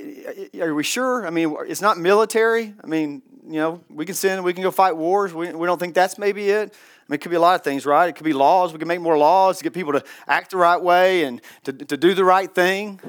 are 0.60 0.74
we 0.74 0.82
sure? 0.82 1.26
I 1.26 1.30
mean, 1.30 1.56
it's 1.68 1.80
not 1.80 1.96
military. 1.96 2.74
I 2.82 2.86
mean, 2.88 3.22
you 3.46 3.60
know, 3.60 3.80
we 3.88 4.04
can 4.04 4.16
send, 4.16 4.42
we 4.42 4.52
can 4.52 4.64
go 4.64 4.72
fight 4.72 4.96
wars. 4.96 5.32
We, 5.32 5.52
we 5.52 5.66
don't 5.68 5.78
think 5.78 5.94
that's 5.94 6.18
maybe 6.18 6.50
it. 6.50 6.74
I 6.74 7.06
mean, 7.08 7.14
it 7.14 7.18
could 7.18 7.30
be 7.30 7.36
a 7.36 7.40
lot 7.40 7.54
of 7.54 7.62
things, 7.62 7.86
right? 7.86 8.08
It 8.08 8.16
could 8.16 8.24
be 8.24 8.32
laws. 8.32 8.72
We 8.72 8.80
can 8.80 8.88
make 8.88 9.00
more 9.00 9.16
laws 9.16 9.58
to 9.58 9.64
get 9.64 9.72
people 9.72 9.92
to 9.92 10.02
act 10.26 10.50
the 10.50 10.56
right 10.56 10.82
way 10.82 11.22
and 11.22 11.40
to, 11.62 11.72
to 11.72 11.96
do 11.96 12.14
the 12.14 12.24
right 12.24 12.52
thing. 12.52 13.00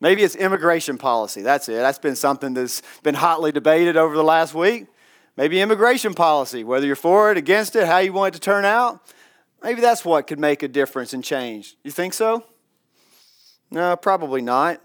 Maybe 0.00 0.22
it's 0.22 0.34
immigration 0.34 0.96
policy. 0.96 1.42
That's 1.42 1.68
it. 1.68 1.74
That's 1.74 1.98
been 1.98 2.16
something 2.16 2.54
that's 2.54 2.82
been 3.02 3.14
hotly 3.14 3.52
debated 3.52 3.96
over 3.96 4.16
the 4.16 4.24
last 4.24 4.54
week. 4.54 4.86
Maybe 5.36 5.60
immigration 5.60 6.14
policy, 6.14 6.64
whether 6.64 6.86
you're 6.86 6.96
for 6.96 7.30
it, 7.30 7.36
against 7.36 7.76
it, 7.76 7.86
how 7.86 7.98
you 7.98 8.12
want 8.12 8.34
it 8.34 8.38
to 8.38 8.40
turn 8.40 8.64
out. 8.64 9.00
Maybe 9.62 9.80
that's 9.80 10.04
what 10.04 10.26
could 10.26 10.38
make 10.38 10.62
a 10.62 10.68
difference 10.68 11.12
and 11.12 11.22
change. 11.22 11.76
You 11.84 11.90
think 11.90 12.14
so? 12.14 12.44
No, 13.70 13.94
probably 13.96 14.40
not. 14.40 14.80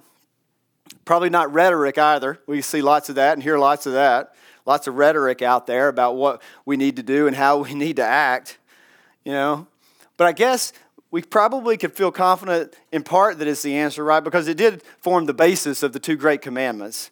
Probably 1.06 1.30
not 1.30 1.52
rhetoric 1.52 1.98
either. 1.98 2.40
We 2.46 2.62
see 2.62 2.82
lots 2.82 3.10
of 3.10 3.16
that 3.16 3.34
and 3.34 3.42
hear 3.42 3.58
lots 3.58 3.86
of 3.86 3.94
that. 3.94 4.34
Lots 4.66 4.88
of 4.88 4.96
rhetoric 4.96 5.42
out 5.42 5.68
there 5.68 5.88
about 5.88 6.16
what 6.16 6.42
we 6.66 6.78
need 6.78 6.96
to 6.98 7.04
do 7.04 7.28
and 7.28 7.36
how 7.36 7.58
we 7.64 7.74
need 7.74 7.96
to 7.96 8.04
act, 8.04 8.58
you 9.24 9.32
know. 9.32 9.68
But 10.18 10.28
I 10.28 10.32
guess 10.32 10.74
we 11.12 11.22
probably 11.22 11.78
could 11.78 11.94
feel 11.94 12.12
confident 12.12 12.76
in 12.92 13.04
part 13.04 13.40
that 13.40 13.48
it's 13.48 13.62
the 13.62 13.76
answer, 13.76 14.04
right? 14.04 14.24
Because 14.24 14.48
it 14.48 14.58
did 14.58 14.84
form 15.00 15.26
the 15.26 15.34
basis 15.34 15.84
of 15.84 15.94
the 15.94 16.00
two 16.00 16.16
great 16.16 16.42
commandments. 16.42 17.12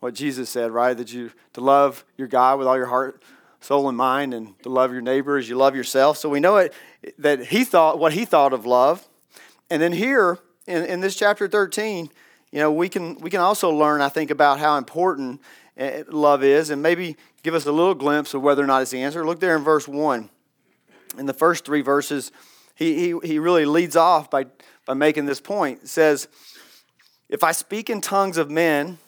What 0.00 0.14
Jesus 0.14 0.50
said, 0.50 0.70
right? 0.70 0.96
That 0.96 1.12
you 1.12 1.32
to 1.54 1.60
love 1.60 2.04
your 2.16 2.28
God 2.28 2.58
with 2.58 2.68
all 2.68 2.76
your 2.76 2.86
heart, 2.86 3.22
soul, 3.60 3.88
and 3.88 3.96
mind, 3.96 4.34
and 4.34 4.58
to 4.62 4.68
love 4.68 4.92
your 4.92 5.00
neighbor 5.00 5.38
as 5.38 5.48
you 5.48 5.56
love 5.56 5.74
yourself. 5.74 6.18
So 6.18 6.28
we 6.28 6.38
know 6.38 6.56
it 6.58 6.74
that 7.18 7.46
he 7.46 7.64
thought 7.64 7.98
what 7.98 8.12
he 8.12 8.24
thought 8.24 8.52
of 8.52 8.66
love. 8.66 9.08
And 9.70 9.80
then 9.80 9.92
here 9.92 10.38
in, 10.66 10.84
in 10.84 11.00
this 11.00 11.16
chapter 11.16 11.48
13, 11.48 12.10
you 12.52 12.60
know, 12.60 12.70
we 12.70 12.88
can 12.88 13.16
we 13.16 13.30
can 13.30 13.40
also 13.40 13.70
learn, 13.70 14.00
I 14.00 14.08
think, 14.08 14.30
about 14.30 14.58
how 14.58 14.76
important 14.76 15.40
eh, 15.76 16.04
love 16.08 16.44
is, 16.44 16.70
and 16.70 16.82
maybe 16.82 17.16
give 17.42 17.54
us 17.54 17.66
a 17.66 17.72
little 17.72 17.94
glimpse 17.94 18.34
of 18.34 18.42
whether 18.42 18.62
or 18.62 18.66
not 18.66 18.82
it's 18.82 18.90
the 18.90 19.02
answer. 19.02 19.24
Look 19.24 19.40
there 19.40 19.56
in 19.56 19.64
verse 19.64 19.88
1. 19.88 20.30
in 21.18 21.26
the 21.26 21.32
first 21.32 21.64
three 21.64 21.80
verses, 21.80 22.30
he, 22.76 22.94
he, 22.94 23.18
he 23.24 23.38
really 23.38 23.64
leads 23.64 23.96
off 23.96 24.30
by, 24.30 24.46
by 24.84 24.94
making 24.94 25.24
this 25.24 25.40
point. 25.40 25.82
It 25.82 25.88
says, 25.88 26.28
If 27.28 27.42
I 27.42 27.52
speak 27.52 27.90
in 27.90 28.00
tongues 28.00 28.36
of 28.36 28.50
men 28.50 28.98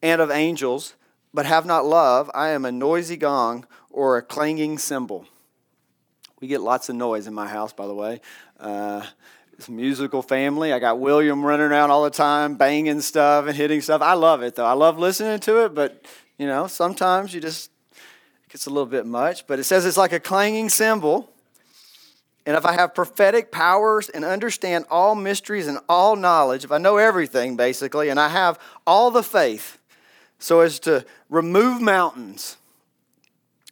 and 0.00 0.20
of 0.20 0.30
angels, 0.30 0.94
but 1.34 1.44
have 1.44 1.66
not 1.66 1.84
love, 1.84 2.30
I 2.32 2.50
am 2.50 2.64
a 2.64 2.72
noisy 2.72 3.16
gong 3.16 3.66
or 3.90 4.16
a 4.16 4.22
clanging 4.22 4.78
cymbal. 4.78 5.26
We 6.40 6.46
get 6.46 6.60
lots 6.60 6.88
of 6.88 6.94
noise 6.94 7.26
in 7.26 7.34
my 7.34 7.48
house, 7.48 7.72
by 7.72 7.88
the 7.88 7.94
way. 7.94 8.20
Uh, 8.58 9.04
it's 9.54 9.66
a 9.66 9.72
musical 9.72 10.22
family. 10.22 10.72
I 10.72 10.78
got 10.78 11.00
William 11.00 11.44
running 11.44 11.66
around 11.66 11.90
all 11.90 12.04
the 12.04 12.10
time, 12.10 12.54
banging 12.54 13.00
stuff 13.00 13.48
and 13.48 13.56
hitting 13.56 13.80
stuff. 13.80 14.00
I 14.00 14.12
love 14.12 14.42
it, 14.42 14.54
though. 14.54 14.64
I 14.64 14.74
love 14.74 14.96
listening 14.96 15.40
to 15.40 15.64
it, 15.64 15.74
but, 15.74 16.06
you 16.38 16.46
know, 16.46 16.68
sometimes 16.68 17.34
you 17.34 17.40
just, 17.40 17.72
it 18.44 18.52
gets 18.52 18.66
a 18.66 18.70
little 18.70 18.86
bit 18.86 19.06
much. 19.06 19.48
But 19.48 19.58
it 19.58 19.64
says 19.64 19.84
it's 19.84 19.96
like 19.96 20.12
a 20.12 20.20
clanging 20.20 20.68
cymbal 20.68 21.32
and 22.48 22.56
if 22.56 22.64
I 22.64 22.72
have 22.72 22.94
prophetic 22.94 23.52
powers 23.52 24.08
and 24.08 24.24
understand 24.24 24.86
all 24.90 25.14
mysteries 25.14 25.66
and 25.66 25.78
all 25.86 26.16
knowledge, 26.16 26.64
if 26.64 26.72
I 26.72 26.78
know 26.78 26.96
everything 26.96 27.56
basically, 27.56 28.08
and 28.08 28.18
I 28.18 28.28
have 28.30 28.58
all 28.86 29.10
the 29.10 29.22
faith 29.22 29.76
so 30.38 30.60
as 30.60 30.78
to 30.80 31.04
remove 31.28 31.82
mountains, 31.82 32.56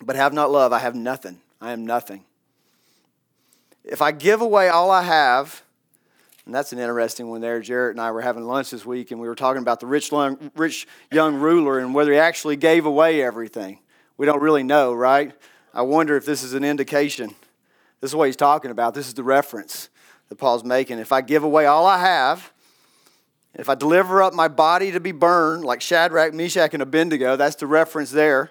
but 0.02 0.14
have 0.14 0.34
not 0.34 0.50
love, 0.50 0.74
I 0.74 0.80
have 0.80 0.94
nothing. 0.94 1.40
I 1.58 1.72
am 1.72 1.86
nothing. 1.86 2.24
If 3.82 4.02
I 4.02 4.12
give 4.12 4.42
away 4.42 4.68
all 4.68 4.90
I 4.90 5.04
have, 5.04 5.62
and 6.44 6.54
that's 6.54 6.74
an 6.74 6.78
interesting 6.78 7.30
one 7.30 7.40
there. 7.40 7.60
Jarrett 7.60 7.96
and 7.96 8.00
I 8.02 8.10
were 8.10 8.20
having 8.20 8.44
lunch 8.44 8.72
this 8.72 8.84
week, 8.84 9.10
and 9.10 9.18
we 9.18 9.26
were 9.26 9.34
talking 9.34 9.62
about 9.62 9.80
the 9.80 9.86
rich, 9.86 10.12
rich 10.54 10.86
young 11.10 11.36
ruler 11.36 11.78
and 11.78 11.94
whether 11.94 12.12
he 12.12 12.18
actually 12.18 12.56
gave 12.56 12.84
away 12.84 13.22
everything. 13.22 13.78
We 14.18 14.26
don't 14.26 14.42
really 14.42 14.64
know, 14.64 14.92
right? 14.92 15.32
I 15.72 15.80
wonder 15.80 16.14
if 16.18 16.26
this 16.26 16.42
is 16.42 16.52
an 16.52 16.62
indication 16.62 17.34
this 18.00 18.10
is 18.10 18.14
what 18.14 18.26
he's 18.26 18.36
talking 18.36 18.70
about. 18.70 18.94
This 18.94 19.08
is 19.08 19.14
the 19.14 19.24
reference 19.24 19.88
that 20.28 20.36
Paul's 20.36 20.64
making. 20.64 20.98
If 20.98 21.12
I 21.12 21.20
give 21.20 21.44
away 21.44 21.66
all 21.66 21.86
I 21.86 21.98
have, 21.98 22.52
if 23.54 23.68
I 23.68 23.74
deliver 23.74 24.22
up 24.22 24.34
my 24.34 24.48
body 24.48 24.92
to 24.92 25.00
be 25.00 25.12
burned, 25.12 25.64
like 25.64 25.80
Shadrach, 25.80 26.34
Meshach, 26.34 26.74
and 26.74 26.82
Abednego, 26.82 27.36
that's 27.36 27.56
the 27.56 27.66
reference 27.66 28.10
there. 28.10 28.50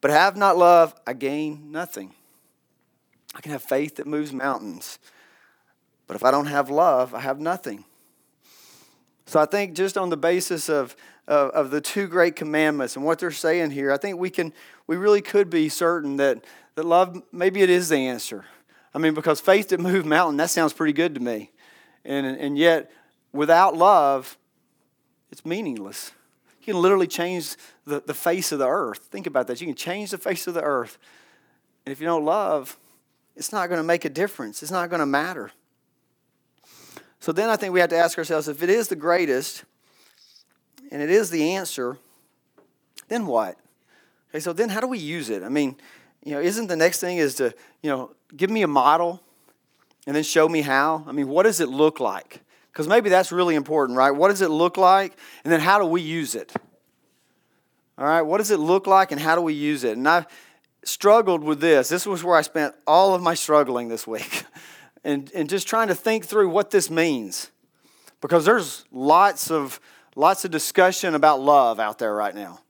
But 0.00 0.10
have 0.10 0.36
not 0.36 0.56
love, 0.56 0.94
I 1.06 1.14
gain 1.14 1.72
nothing. 1.72 2.14
I 3.34 3.40
can 3.40 3.52
have 3.52 3.62
faith 3.62 3.96
that 3.96 4.06
moves 4.06 4.32
mountains. 4.32 4.98
But 6.06 6.16
if 6.16 6.24
I 6.24 6.30
don't 6.30 6.46
have 6.46 6.70
love, 6.70 7.14
I 7.14 7.20
have 7.20 7.38
nothing. 7.38 7.84
So 9.26 9.38
I 9.38 9.46
think 9.46 9.74
just 9.74 9.96
on 9.96 10.10
the 10.10 10.16
basis 10.16 10.68
of, 10.68 10.96
of, 11.28 11.50
of, 11.50 11.70
the 11.70 11.80
two 11.80 12.08
great 12.08 12.34
commandments 12.34 12.96
and 12.96 13.04
what 13.04 13.20
they're 13.20 13.30
saying 13.30 13.70
here, 13.70 13.92
I 13.92 13.96
think 13.96 14.18
we 14.18 14.28
can 14.28 14.52
we 14.88 14.96
really 14.96 15.22
could 15.22 15.48
be 15.48 15.68
certain 15.68 16.16
that 16.16 16.44
that 16.74 16.84
love, 16.84 17.22
maybe 17.32 17.62
it 17.62 17.70
is 17.70 17.88
the 17.88 17.96
answer. 17.96 18.44
I 18.94 18.98
mean, 18.98 19.14
because 19.14 19.40
faith 19.40 19.68
that 19.68 19.80
moves 19.80 20.04
mountain, 20.04 20.36
that 20.38 20.50
sounds 20.50 20.72
pretty 20.72 20.92
good 20.92 21.14
to 21.14 21.20
me. 21.20 21.50
And, 22.04 22.26
and 22.26 22.58
yet, 22.58 22.90
without 23.32 23.76
love, 23.76 24.36
it's 25.30 25.44
meaningless. 25.44 26.12
You 26.60 26.74
can 26.74 26.82
literally 26.82 27.06
change 27.06 27.56
the, 27.86 28.02
the 28.04 28.14
face 28.14 28.52
of 28.52 28.58
the 28.58 28.68
earth. 28.68 28.98
Think 29.10 29.26
about 29.26 29.46
that. 29.46 29.60
You 29.60 29.66
can 29.66 29.76
change 29.76 30.10
the 30.10 30.18
face 30.18 30.46
of 30.46 30.54
the 30.54 30.62
earth. 30.62 30.98
And 31.84 31.92
if 31.92 32.00
you 32.00 32.06
don't 32.06 32.24
love, 32.24 32.76
it's 33.36 33.52
not 33.52 33.68
going 33.68 33.78
to 33.78 33.86
make 33.86 34.04
a 34.04 34.10
difference. 34.10 34.62
It's 34.62 34.72
not 34.72 34.90
going 34.90 35.00
to 35.00 35.06
matter. 35.06 35.52
So 37.20 37.32
then 37.32 37.48
I 37.48 37.56
think 37.56 37.72
we 37.72 37.80
have 37.80 37.90
to 37.90 37.96
ask 37.96 38.18
ourselves 38.18 38.48
if 38.48 38.62
it 38.62 38.70
is 38.70 38.88
the 38.88 38.96
greatest 38.96 39.64
and 40.90 41.00
it 41.00 41.10
is 41.10 41.30
the 41.30 41.52
answer, 41.52 41.98
then 43.08 43.26
what? 43.26 43.56
Okay, 44.30 44.40
so 44.40 44.52
then 44.52 44.68
how 44.68 44.80
do 44.80 44.86
we 44.86 44.98
use 44.98 45.30
it? 45.30 45.42
I 45.42 45.48
mean, 45.48 45.76
you 46.24 46.32
know, 46.32 46.40
isn't 46.40 46.66
the 46.66 46.76
next 46.76 47.00
thing 47.00 47.18
is 47.18 47.36
to, 47.36 47.54
you 47.82 47.90
know, 47.90 48.10
give 48.36 48.50
me 48.50 48.62
a 48.62 48.68
model 48.68 49.20
and 50.06 50.14
then 50.14 50.22
show 50.22 50.48
me 50.48 50.60
how? 50.60 51.04
I 51.06 51.12
mean, 51.12 51.28
what 51.28 51.44
does 51.44 51.60
it 51.60 51.68
look 51.68 52.00
like? 52.00 52.40
Because 52.72 52.86
maybe 52.86 53.08
that's 53.08 53.32
really 53.32 53.54
important, 53.54 53.96
right? 53.98 54.10
What 54.10 54.28
does 54.28 54.42
it 54.42 54.50
look 54.50 54.76
like? 54.76 55.16
And 55.44 55.52
then 55.52 55.60
how 55.60 55.78
do 55.78 55.86
we 55.86 56.02
use 56.02 56.34
it? 56.34 56.52
All 57.98 58.06
right, 58.06 58.22
what 58.22 58.38
does 58.38 58.50
it 58.50 58.58
look 58.58 58.86
like 58.86 59.12
and 59.12 59.20
how 59.20 59.34
do 59.34 59.42
we 59.42 59.52
use 59.52 59.84
it? 59.84 59.96
And 59.96 60.08
I've 60.08 60.26
struggled 60.84 61.44
with 61.44 61.60
this. 61.60 61.88
This 61.88 62.06
was 62.06 62.24
where 62.24 62.36
I 62.36 62.42
spent 62.42 62.74
all 62.86 63.14
of 63.14 63.22
my 63.22 63.34
struggling 63.34 63.88
this 63.88 64.06
week 64.06 64.44
and, 65.04 65.30
and 65.34 65.48
just 65.48 65.68
trying 65.68 65.88
to 65.88 65.94
think 65.94 66.24
through 66.24 66.48
what 66.48 66.70
this 66.70 66.90
means. 66.90 67.50
Because 68.20 68.44
there's 68.44 68.84
lots 68.92 69.50
of 69.50 69.80
lots 70.14 70.44
of 70.44 70.50
discussion 70.50 71.14
about 71.14 71.40
love 71.40 71.80
out 71.80 71.98
there 71.98 72.14
right 72.14 72.34
now. 72.34 72.60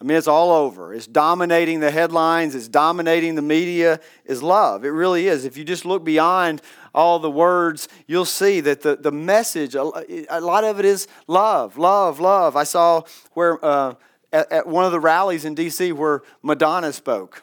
I 0.00 0.04
mean, 0.04 0.16
it's 0.16 0.28
all 0.28 0.52
over. 0.52 0.94
It's 0.94 1.08
dominating 1.08 1.80
the 1.80 1.90
headlines, 1.90 2.54
it's 2.54 2.68
dominating 2.68 3.34
the 3.34 3.42
media, 3.42 3.98
is 4.24 4.42
love. 4.42 4.84
It 4.84 4.90
really 4.90 5.26
is. 5.26 5.44
If 5.44 5.56
you 5.56 5.64
just 5.64 5.84
look 5.84 6.04
beyond 6.04 6.62
all 6.94 7.18
the 7.18 7.30
words, 7.30 7.88
you'll 8.06 8.24
see 8.24 8.60
that 8.60 8.82
the, 8.82 8.94
the 8.94 9.10
message, 9.10 9.74
a 9.74 9.82
lot 9.82 10.62
of 10.62 10.78
it 10.78 10.84
is 10.84 11.08
love, 11.26 11.76
love, 11.76 12.20
love. 12.20 12.54
I 12.54 12.62
saw 12.62 13.02
where 13.32 13.64
uh, 13.64 13.94
at, 14.32 14.52
at 14.52 14.66
one 14.68 14.84
of 14.84 14.92
the 14.92 15.00
rallies 15.00 15.44
in 15.44 15.56
D.C. 15.56 15.90
where 15.92 16.22
Madonna 16.42 16.92
spoke. 16.92 17.42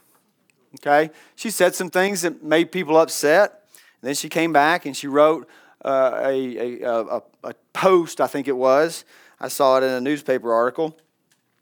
Okay? 0.80 1.12
She 1.36 1.50
said 1.50 1.76
some 1.76 1.90
things 1.90 2.22
that 2.22 2.42
made 2.42 2.72
people 2.72 2.98
upset. 2.98 3.64
And 4.02 4.10
then 4.10 4.16
she 4.16 4.30
came 4.30 4.54
back 4.54 4.86
and 4.86 4.96
she 4.96 5.08
wrote 5.08 5.48
uh, 5.84 6.20
a, 6.24 6.84
a, 6.84 6.86
a, 6.86 7.22
a 7.44 7.54
post, 7.74 8.22
I 8.22 8.28
think 8.28 8.48
it 8.48 8.56
was. 8.56 9.04
I 9.42 9.50
saw 9.50 9.78
it 9.78 9.84
in 9.84 9.90
a 9.90 10.02
newspaper 10.02 10.54
article 10.54 10.98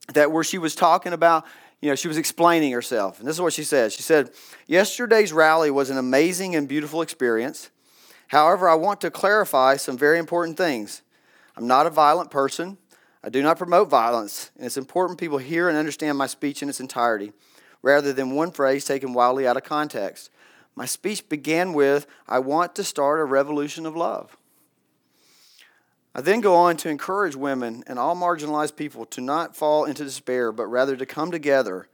that 0.10 0.32
where 0.32 0.44
she 0.44 0.58
was 0.58 0.76
talking 0.76 1.14
about, 1.14 1.46
you 1.82 1.90
know, 1.90 1.96
she 1.96 2.08
was 2.08 2.18
explaining 2.18 2.72
herself. 2.72 3.20
And 3.20 3.28
this 3.28 3.36
is 3.36 3.42
what 3.42 3.54
she 3.54 3.64
said. 3.64 3.92
She 3.92 4.04
said, 4.04 4.32
Yesterday's 4.68 5.34
rally 5.34 5.72
was 5.72 5.90
an 5.90 5.98
amazing 5.98 6.56
and 6.56 6.68
beautiful 6.68 7.02
experience. 7.02 7.70
However, 8.28 8.68
I 8.68 8.76
want 8.76 9.02
to 9.02 9.12
clarify 9.12 9.78
some 9.78 9.98
very 9.98 10.18
important 10.18 10.58
things. 10.58 11.02
I'm 11.56 11.68
not 11.68 11.86
a 11.86 11.92
violent 11.92 12.32
person. 12.32 12.78
I 13.24 13.30
do 13.30 13.42
not 13.42 13.58
promote 13.58 13.90
violence, 13.90 14.52
and 14.58 14.66
it's 14.66 14.76
important 14.76 15.20
people 15.20 15.38
hear 15.38 15.70
and 15.70 15.78
understand 15.78 16.18
my 16.18 16.28
speech 16.28 16.62
in 16.62 16.68
its 16.68 16.82
entirety, 16.82 17.32
rather 17.82 18.12
than 18.12 18.32
one 18.32 18.52
phrase 18.52 18.84
taken 18.84 19.14
wildly 19.14 19.48
out 19.48 19.56
of 19.56 19.64
context. 19.64 20.30
My 20.76 20.86
speech 20.86 21.30
began 21.30 21.72
with, 21.72 22.06
I 22.28 22.40
want 22.40 22.76
to 22.76 22.84
start 22.84 23.22
a 23.22 23.26
revolution 23.26 23.86
of 23.86 23.96
love. 23.96 24.36
I 26.16 26.22
then 26.22 26.42
go 26.42 26.56
on 26.56 26.78
to 26.78 26.90
encourage 26.90 27.36
women 27.36 27.84
and 27.88 27.98
all 27.98 28.16
marginalized 28.16 28.76
people 28.76 29.06
to 29.08 29.22
not 29.22 29.56
fall 29.56 29.86
into 29.86 30.04
despair, 30.04 30.52
but 30.52 30.68
rather 30.68 30.96
to 30.96 31.06
come 31.06 31.32
together 31.32 31.88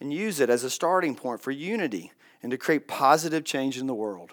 and 0.00 0.12
use 0.12 0.40
it 0.40 0.48
as 0.48 0.64
a 0.64 0.70
starting 0.70 1.14
point 1.14 1.42
for 1.42 1.50
unity 1.50 2.12
and 2.42 2.50
to 2.50 2.58
create 2.58 2.88
positive 2.88 3.44
change 3.44 3.78
in 3.78 3.86
the 3.86 3.94
world. 3.94 4.32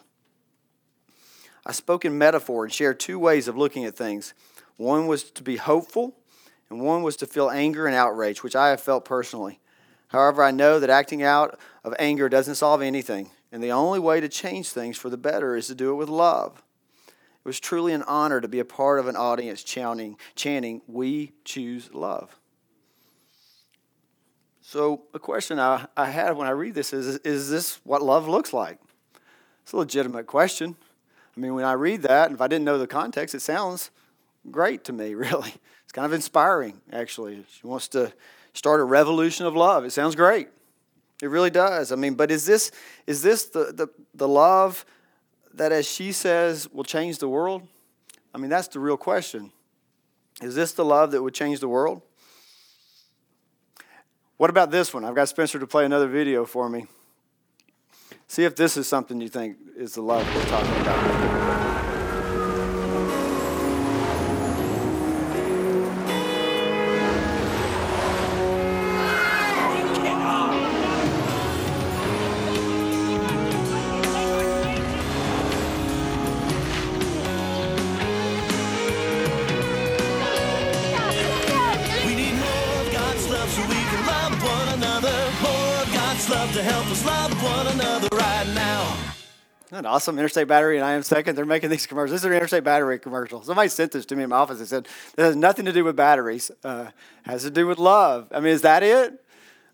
I 1.65 1.71
spoke 1.71 2.05
in 2.05 2.17
metaphor 2.17 2.63
and 2.63 2.73
shared 2.73 2.99
two 2.99 3.19
ways 3.19 3.47
of 3.47 3.57
looking 3.57 3.85
at 3.85 3.95
things. 3.95 4.33
One 4.77 5.07
was 5.07 5.23
to 5.31 5.43
be 5.43 5.57
hopeful, 5.57 6.15
and 6.69 6.81
one 6.81 7.03
was 7.03 7.15
to 7.17 7.27
feel 7.27 7.49
anger 7.49 7.85
and 7.85 7.95
outrage, 7.95 8.43
which 8.43 8.55
I 8.55 8.69
have 8.69 8.81
felt 8.81 9.05
personally. 9.05 9.59
However, 10.09 10.43
I 10.43 10.51
know 10.51 10.79
that 10.79 10.89
acting 10.89 11.23
out 11.23 11.59
of 11.83 11.95
anger 11.99 12.29
doesn't 12.29 12.55
solve 12.55 12.81
anything, 12.81 13.31
and 13.51 13.63
the 13.63 13.71
only 13.71 13.99
way 13.99 14.21
to 14.21 14.29
change 14.29 14.69
things 14.69 14.97
for 14.97 15.09
the 15.09 15.17
better 15.17 15.55
is 15.55 15.67
to 15.67 15.75
do 15.75 15.91
it 15.91 15.95
with 15.95 16.09
love. 16.09 16.63
It 17.43 17.49
was 17.49 17.59
truly 17.59 17.91
an 17.91 18.03
honor 18.03 18.39
to 18.39 18.47
be 18.47 18.59
a 18.59 18.65
part 18.65 18.99
of 18.99 19.07
an 19.07 19.17
audience 19.17 19.63
chanting, 19.63 20.17
chanting 20.33 20.81
We 20.87 21.33
choose 21.43 21.93
love. 21.93 22.39
So, 24.61 25.03
a 25.13 25.19
question 25.19 25.59
I, 25.59 25.87
I 25.97 26.05
had 26.05 26.37
when 26.37 26.47
I 26.47 26.51
read 26.51 26.73
this 26.73 26.93
is 26.93 27.17
Is 27.17 27.49
this 27.49 27.81
what 27.83 28.01
love 28.01 28.29
looks 28.29 28.53
like? 28.53 28.79
It's 29.63 29.73
a 29.73 29.77
legitimate 29.77 30.25
question. 30.25 30.77
I 31.35 31.39
mean, 31.39 31.53
when 31.53 31.65
I 31.65 31.73
read 31.73 32.03
that, 32.03 32.27
and 32.27 32.35
if 32.35 32.41
I 32.41 32.47
didn't 32.47 32.65
know 32.65 32.77
the 32.77 32.87
context, 32.87 33.35
it 33.35 33.41
sounds 33.41 33.91
great 34.49 34.85
to 34.85 34.93
me, 34.93 35.13
really. 35.15 35.53
It's 35.83 35.91
kind 35.91 36.05
of 36.05 36.13
inspiring, 36.13 36.79
actually. 36.93 37.43
She 37.49 37.67
wants 37.67 37.89
to 37.89 38.13
start 38.53 38.79
a 38.79 38.85
revolution 38.85 39.45
of 39.45 39.53
love. 39.55 39.83
It 39.83 39.91
sounds 39.91 40.15
great. 40.15 40.47
It 41.21 41.27
really 41.27 41.49
does. 41.49 41.91
I 41.91 41.95
mean, 41.95 42.13
but 42.15 42.31
is 42.31 42.45
this, 42.45 42.71
is 43.05 43.21
this 43.21 43.45
the, 43.45 43.73
the, 43.73 43.87
the 44.13 44.27
love 44.27 44.85
that, 45.53 45.71
as 45.71 45.87
she 45.87 46.11
says, 46.11 46.69
will 46.71 46.83
change 46.83 47.19
the 47.19 47.29
world? 47.29 47.67
I 48.33 48.37
mean, 48.37 48.49
that's 48.49 48.67
the 48.67 48.79
real 48.79 48.97
question. 48.97 49.51
Is 50.41 50.55
this 50.55 50.73
the 50.73 50.83
love 50.83 51.11
that 51.11 51.21
would 51.21 51.33
change 51.33 51.59
the 51.59 51.67
world? 51.67 52.01
What 54.37 54.49
about 54.49 54.71
this 54.71 54.93
one? 54.93 55.05
I've 55.05 55.15
got 55.15 55.29
Spencer 55.29 55.59
to 55.59 55.67
play 55.67 55.85
another 55.85 56.07
video 56.07 56.45
for 56.45 56.67
me. 56.67 56.87
See 58.27 58.43
if 58.43 58.55
this 58.55 58.77
is 58.77 58.87
something 58.87 59.21
you 59.21 59.29
think 59.29 59.57
is 59.77 59.93
the 59.93 60.01
love 60.01 60.25
we're 60.35 60.45
talking 60.45 60.81
about. 60.81 61.72
That 89.73 89.87
awesome? 89.87 90.19
Interstate 90.19 90.47
Battery 90.47 90.77
and 90.77 90.85
I 90.85 90.91
am 90.91 91.01
second. 91.01 91.35
They're 91.35 91.47
making 91.47 91.71
these 91.71 91.87
commercials. 91.87 92.11
This 92.11 92.21
is 92.21 92.25
an 92.25 92.33
Interstate 92.33 92.63
Battery 92.63 92.99
commercial. 92.99 93.41
Somebody 93.41 93.69
sent 93.69 93.91
this 93.91 94.05
to 94.05 94.15
me 94.15 94.21
in 94.21 94.29
my 94.29 94.35
office. 94.35 94.59
They 94.59 94.65
said, 94.65 94.87
This 95.15 95.25
has 95.25 95.35
nothing 95.35 95.65
to 95.65 95.71
do 95.71 95.83
with 95.83 95.95
batteries. 95.95 96.51
Uh, 96.63 96.91
has 97.23 97.41
to 97.41 97.49
do 97.49 97.65
with 97.65 97.79
love." 97.79 98.27
I 98.31 98.39
mean, 98.39 98.53
is 98.53 98.61
that 98.61 98.83
it? 98.83 99.19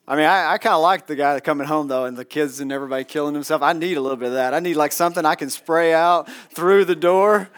I 0.08 0.16
mean, 0.16 0.24
I, 0.24 0.54
I 0.54 0.58
kind 0.58 0.74
of 0.74 0.82
like 0.82 1.06
the 1.06 1.18
guy 1.18 1.38
coming 1.42 1.68
home 1.68 1.90
though, 1.90 2.06
and 2.06 2.16
the 2.16 2.24
kids 2.24 2.62
and 2.62 2.72
everybody 2.72 3.04
killing 3.04 3.34
themselves. 3.34 3.62
I 3.62 3.74
need 3.74 3.98
a 3.98 4.02
little 4.02 4.16
bit 4.16 4.28
of 4.28 4.34
that. 4.36 4.54
I 4.54 4.62
need 4.62 4.76
like 4.76 4.94
something 4.94 5.26
I 5.26 5.36
can 5.36 5.50
spray 5.50 5.94
out 5.94 6.30
through 6.54 6.86
the 6.86 6.96
door. 6.96 7.50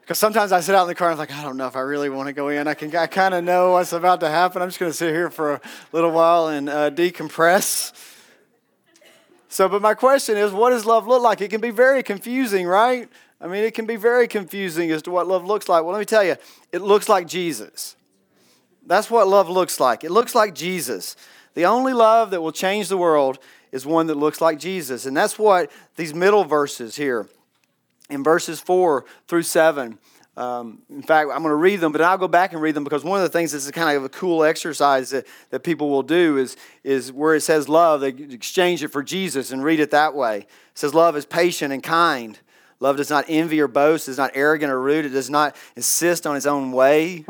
Because 0.00 0.18
sometimes 0.18 0.50
I 0.50 0.58
sit 0.62 0.74
out 0.74 0.82
in 0.82 0.88
the 0.88 0.96
car 0.96 1.10
and 1.10 1.12
I'm 1.12 1.18
like, 1.18 1.32
I 1.32 1.44
don't 1.44 1.56
know 1.56 1.68
if 1.68 1.76
I 1.76 1.80
really 1.82 2.10
want 2.10 2.26
to 2.26 2.32
go 2.32 2.48
in. 2.48 2.66
I 2.66 2.74
can, 2.74 2.94
I 2.96 3.06
kind 3.06 3.34
of 3.34 3.44
know 3.44 3.70
what's 3.70 3.92
about 3.92 4.18
to 4.18 4.28
happen. 4.28 4.62
I'm 4.62 4.68
just 4.68 4.80
going 4.80 4.90
to 4.90 4.98
sit 4.98 5.14
here 5.14 5.30
for 5.30 5.52
a 5.52 5.60
little 5.92 6.10
while 6.10 6.48
and 6.48 6.68
uh, 6.68 6.90
decompress. 6.90 7.92
So, 9.52 9.68
but 9.68 9.82
my 9.82 9.92
question 9.92 10.38
is, 10.38 10.50
what 10.50 10.70
does 10.70 10.86
love 10.86 11.06
look 11.06 11.22
like? 11.22 11.42
It 11.42 11.50
can 11.50 11.60
be 11.60 11.68
very 11.68 12.02
confusing, 12.02 12.66
right? 12.66 13.06
I 13.38 13.46
mean, 13.48 13.64
it 13.64 13.74
can 13.74 13.84
be 13.84 13.96
very 13.96 14.26
confusing 14.26 14.90
as 14.90 15.02
to 15.02 15.10
what 15.10 15.28
love 15.28 15.44
looks 15.44 15.68
like. 15.68 15.82
Well, 15.82 15.92
let 15.92 15.98
me 15.98 16.06
tell 16.06 16.24
you, 16.24 16.36
it 16.72 16.80
looks 16.80 17.06
like 17.06 17.26
Jesus. 17.26 17.94
That's 18.86 19.10
what 19.10 19.28
love 19.28 19.50
looks 19.50 19.78
like. 19.78 20.04
It 20.04 20.10
looks 20.10 20.34
like 20.34 20.54
Jesus. 20.54 21.16
The 21.52 21.66
only 21.66 21.92
love 21.92 22.30
that 22.30 22.40
will 22.40 22.50
change 22.50 22.88
the 22.88 22.96
world 22.96 23.40
is 23.72 23.84
one 23.84 24.06
that 24.06 24.16
looks 24.16 24.40
like 24.40 24.58
Jesus. 24.58 25.04
And 25.04 25.14
that's 25.14 25.38
what 25.38 25.70
these 25.96 26.14
middle 26.14 26.44
verses 26.46 26.96
here, 26.96 27.28
in 28.08 28.24
verses 28.24 28.58
4 28.58 29.04
through 29.28 29.42
7, 29.42 29.98
um, 30.34 30.80
in 30.88 31.02
fact, 31.02 31.28
I'm 31.30 31.42
going 31.42 31.50
to 31.50 31.56
read 31.56 31.80
them, 31.80 31.92
but 31.92 32.00
I'll 32.00 32.16
go 32.16 32.28
back 32.28 32.52
and 32.52 32.62
read 32.62 32.74
them 32.74 32.84
because 32.84 33.04
one 33.04 33.20
of 33.20 33.22
the 33.22 33.38
things 33.38 33.52
that's 33.52 33.70
kind 33.70 33.94
of 33.94 34.04
a 34.04 34.08
cool 34.08 34.44
exercise 34.44 35.10
that, 35.10 35.26
that 35.50 35.62
people 35.62 35.90
will 35.90 36.02
do 36.02 36.38
is, 36.38 36.56
is 36.82 37.12
where 37.12 37.34
it 37.34 37.42
says 37.42 37.68
love, 37.68 38.00
they 38.00 38.08
exchange 38.08 38.82
it 38.82 38.88
for 38.88 39.02
Jesus 39.02 39.50
and 39.52 39.62
read 39.62 39.78
it 39.78 39.90
that 39.90 40.14
way. 40.14 40.38
It 40.38 40.48
says, 40.74 40.94
Love 40.94 41.16
is 41.16 41.26
patient 41.26 41.72
and 41.72 41.82
kind. 41.82 42.38
Love 42.80 42.96
does 42.96 43.10
not 43.10 43.26
envy 43.28 43.60
or 43.60 43.68
boast, 43.68 44.08
is 44.08 44.16
not 44.16 44.30
arrogant 44.34 44.72
or 44.72 44.80
rude, 44.80 45.04
it 45.04 45.10
does 45.10 45.30
not 45.30 45.54
insist 45.76 46.26
on 46.26 46.34
its 46.34 46.46
own 46.46 46.72
way, 46.72 47.26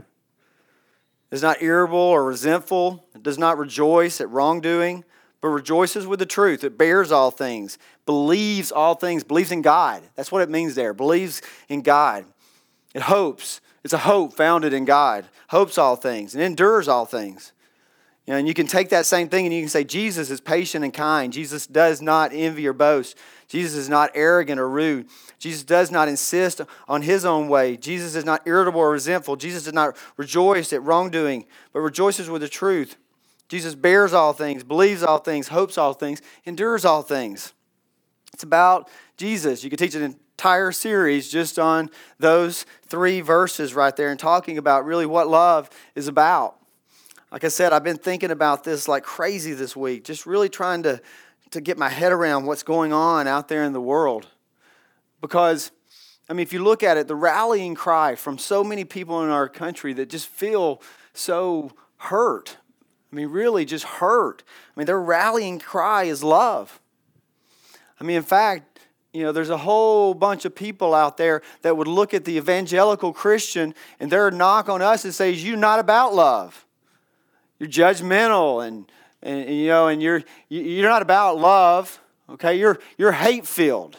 is 1.32 1.42
not 1.42 1.60
irritable 1.60 1.98
or 1.98 2.24
resentful, 2.24 3.04
it 3.16 3.22
does 3.22 3.36
not 3.36 3.58
rejoice 3.58 4.20
at 4.20 4.30
wrongdoing, 4.30 5.04
but 5.40 5.48
rejoices 5.48 6.06
with 6.06 6.20
the 6.20 6.26
truth. 6.26 6.62
It 6.62 6.78
bears 6.78 7.10
all 7.10 7.32
things, 7.32 7.78
believes 8.06 8.70
all 8.70 8.94
things, 8.94 9.24
believes 9.24 9.50
in 9.50 9.60
God. 9.60 10.04
That's 10.14 10.30
what 10.30 10.40
it 10.40 10.48
means 10.48 10.76
there. 10.76 10.94
Believes 10.94 11.42
in 11.68 11.82
God 11.82 12.24
it 12.94 13.02
hopes. 13.02 13.60
It's 13.84 13.92
a 13.92 13.98
hope 13.98 14.34
founded 14.34 14.72
in 14.72 14.84
God. 14.84 15.24
Hopes 15.48 15.78
all 15.78 15.96
things 15.96 16.34
and 16.34 16.42
endures 16.42 16.88
all 16.88 17.04
things. 17.04 17.52
You 18.26 18.32
know, 18.32 18.38
and 18.38 18.46
you 18.46 18.54
can 18.54 18.68
take 18.68 18.90
that 18.90 19.06
same 19.06 19.28
thing 19.28 19.46
and 19.46 19.54
you 19.54 19.62
can 19.62 19.68
say 19.68 19.82
Jesus 19.82 20.30
is 20.30 20.40
patient 20.40 20.84
and 20.84 20.94
kind. 20.94 21.32
Jesus 21.32 21.66
does 21.66 22.00
not 22.00 22.30
envy 22.32 22.66
or 22.68 22.72
boast. 22.72 23.18
Jesus 23.48 23.74
is 23.74 23.88
not 23.88 24.12
arrogant 24.14 24.60
or 24.60 24.68
rude. 24.68 25.08
Jesus 25.40 25.64
does 25.64 25.90
not 25.90 26.08
insist 26.08 26.60
on 26.86 27.02
his 27.02 27.24
own 27.24 27.48
way. 27.48 27.76
Jesus 27.76 28.14
is 28.14 28.24
not 28.24 28.46
irritable 28.46 28.80
or 28.80 28.92
resentful. 28.92 29.34
Jesus 29.34 29.64
does 29.64 29.74
not 29.74 29.96
rejoice 30.16 30.72
at 30.72 30.82
wrongdoing, 30.82 31.46
but 31.72 31.80
rejoices 31.80 32.30
with 32.30 32.42
the 32.42 32.48
truth. 32.48 32.96
Jesus 33.48 33.74
bears 33.74 34.14
all 34.14 34.32
things, 34.32 34.62
believes 34.62 35.02
all 35.02 35.18
things, 35.18 35.48
hopes 35.48 35.76
all 35.76 35.92
things, 35.92 36.22
endures 36.44 36.84
all 36.84 37.02
things. 37.02 37.52
It's 38.32 38.44
about 38.44 38.88
Jesus. 39.16 39.64
You 39.64 39.68
could 39.68 39.80
teach 39.80 39.94
an 39.96 40.16
entire 40.36 40.72
series 40.72 41.30
just 41.30 41.58
on 41.58 41.90
those 42.18 42.66
three 42.86 43.20
verses 43.20 43.74
right 43.74 43.94
there 43.94 44.10
and 44.10 44.18
talking 44.18 44.58
about 44.58 44.84
really 44.84 45.06
what 45.06 45.28
love 45.28 45.70
is 45.94 46.08
about. 46.08 46.56
Like 47.30 47.44
I 47.44 47.48
said, 47.48 47.72
I've 47.72 47.84
been 47.84 47.96
thinking 47.96 48.30
about 48.30 48.64
this 48.64 48.88
like 48.88 49.04
crazy 49.04 49.52
this 49.52 49.74
week, 49.76 50.04
just 50.04 50.26
really 50.26 50.48
trying 50.48 50.82
to, 50.82 51.00
to 51.50 51.60
get 51.60 51.78
my 51.78 51.88
head 51.88 52.12
around 52.12 52.44
what's 52.44 52.62
going 52.62 52.92
on 52.92 53.26
out 53.26 53.48
there 53.48 53.64
in 53.64 53.72
the 53.72 53.80
world. 53.80 54.26
Because, 55.20 55.70
I 56.28 56.32
mean, 56.32 56.42
if 56.42 56.52
you 56.52 56.62
look 56.62 56.82
at 56.82 56.96
it, 56.96 57.08
the 57.08 57.14
rallying 57.14 57.74
cry 57.74 58.16
from 58.16 58.36
so 58.36 58.64
many 58.64 58.84
people 58.84 59.22
in 59.22 59.30
our 59.30 59.48
country 59.48 59.92
that 59.94 60.10
just 60.10 60.26
feel 60.26 60.82
so 61.14 61.70
hurt. 61.98 62.56
I 63.12 63.16
mean, 63.16 63.28
really 63.28 63.64
just 63.64 63.84
hurt. 63.84 64.42
I 64.74 64.80
mean, 64.80 64.86
their 64.86 65.00
rallying 65.00 65.58
cry 65.58 66.04
is 66.04 66.24
love. 66.24 66.80
I 68.00 68.04
mean, 68.04 68.16
in 68.16 68.22
fact, 68.22 68.71
you 69.12 69.22
know, 69.22 69.32
there's 69.32 69.50
a 69.50 69.58
whole 69.58 70.14
bunch 70.14 70.44
of 70.44 70.54
people 70.54 70.94
out 70.94 71.18
there 71.18 71.42
that 71.60 71.76
would 71.76 71.86
look 71.86 72.14
at 72.14 72.24
the 72.24 72.36
evangelical 72.38 73.12
Christian 73.12 73.74
and 74.00 74.10
their 74.10 74.30
knock 74.30 74.68
on 74.68 74.80
us 74.80 75.04
and 75.04 75.14
says, 75.14 75.44
You're 75.44 75.56
not 75.56 75.78
about 75.78 76.14
love. 76.14 76.64
You're 77.58 77.68
judgmental 77.68 78.66
and, 78.66 78.90
and 79.22 79.54
you 79.54 79.68
know, 79.68 79.88
and 79.88 80.02
you're 80.02 80.22
you're 80.48 80.88
not 80.88 81.02
about 81.02 81.38
love. 81.38 82.00
Okay, 82.30 82.58
you're 82.58 82.78
you're 82.96 83.12
hate 83.12 83.46
filled. 83.46 83.98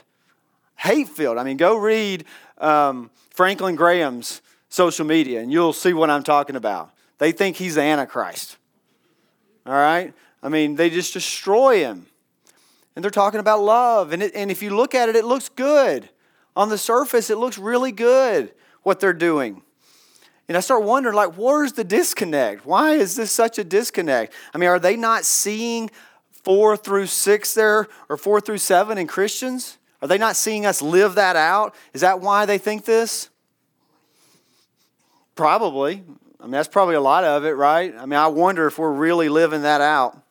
Hate 0.76 1.08
filled. 1.08 1.38
I 1.38 1.44
mean, 1.44 1.58
go 1.58 1.78
read 1.78 2.26
um, 2.58 3.12
Franklin 3.30 3.76
Graham's 3.76 4.42
social 4.70 5.06
media 5.06 5.40
and 5.40 5.52
you'll 5.52 5.74
see 5.74 5.94
what 5.94 6.10
I'm 6.10 6.24
talking 6.24 6.56
about. 6.56 6.92
They 7.20 7.32
think 7.32 7.58
he's 7.58 7.76
the 7.76 7.82
Antichrist. 7.82 8.58
All 9.66 9.74
right? 9.74 10.14
I 10.42 10.50
mean, 10.50 10.76
they 10.76 10.90
just 10.90 11.14
destroy 11.14 11.80
him. 11.80 12.08
And 12.96 13.04
they're 13.04 13.12
talking 13.12 13.40
about 13.40 13.62
love. 13.62 14.14
And, 14.14 14.24
it, 14.24 14.34
and 14.36 14.52
if 14.52 14.62
you 14.62 14.76
look 14.76 14.94
at 14.94 15.10
it, 15.10 15.16
it 15.16 15.26
looks 15.26 15.50
good. 15.50 16.10
On 16.56 16.70
the 16.70 16.78
surface, 16.78 17.30
it 17.30 17.38
looks 17.38 17.58
really 17.58 17.92
good 17.92 18.54
what 18.84 19.00
they're 19.00 19.14
doing. 19.14 19.62
And 20.48 20.58
I 20.58 20.60
start 20.60 20.84
wondering, 20.84 21.16
like, 21.16 21.38
where's 21.38 21.74
the 21.74 21.84
disconnect? 21.84 22.66
Why 22.66 22.94
is 22.94 23.16
this 23.16 23.32
such 23.32 23.58
a 23.58 23.64
disconnect? 23.64 24.34
I 24.54 24.58
mean, 24.58 24.70
are 24.70 24.80
they 24.80 24.96
not 24.96 25.24
seeing 25.24 25.90
four 26.32 26.76
through 26.76 27.08
six 27.08 27.54
there 27.54 27.88
or 28.10 28.18
four 28.18 28.42
through 28.42 28.58
seven 28.58 28.98
in 28.98 29.08
Christians? 29.08 29.78
Are 30.02 30.08
they 30.08 30.18
not 30.18 30.36
seeing 30.36 30.66
us 30.66 30.82
live 30.82 31.16
that 31.16 31.38
out? 31.38 31.74
Is 31.94 32.02
that 32.02 32.20
why 32.20 32.46
they 32.46 32.58
think 32.58 32.84
this? 32.84 33.30
Probably. 35.36 36.04
I 36.40 36.44
mean, 36.44 36.52
that's 36.52 36.68
probably 36.68 36.96
a 36.96 37.02
lot 37.02 37.24
of 37.24 37.46
it, 37.46 37.52
right? 37.52 37.96
I 37.98 38.06
mean, 38.06 38.20
I 38.20 38.28
wonder 38.28 38.68
if 38.68 38.78
we're 38.78 38.92
really 38.92 39.30
living 39.30 39.62
that 39.62 39.80
out 39.80 40.22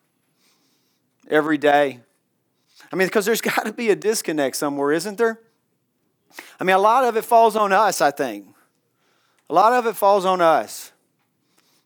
every 1.28 1.56
day. 1.56 2.00
I 2.92 2.96
mean, 2.96 3.08
because 3.08 3.24
there's 3.24 3.40
got 3.40 3.66
to 3.66 3.72
be 3.72 3.90
a 3.90 3.96
disconnect 3.96 4.56
somewhere, 4.56 4.92
isn't 4.92 5.18
there? 5.18 5.40
I 6.60 6.64
mean, 6.64 6.76
a 6.76 6.80
lot 6.80 7.04
of 7.04 7.16
it 7.16 7.24
falls 7.24 7.56
on 7.56 7.72
us, 7.72 8.00
I 8.00 8.10
think. 8.10 8.46
A 9.50 9.54
lot 9.54 9.72
of 9.72 9.86
it 9.86 9.96
falls 9.96 10.24
on 10.24 10.40
us. 10.40 10.92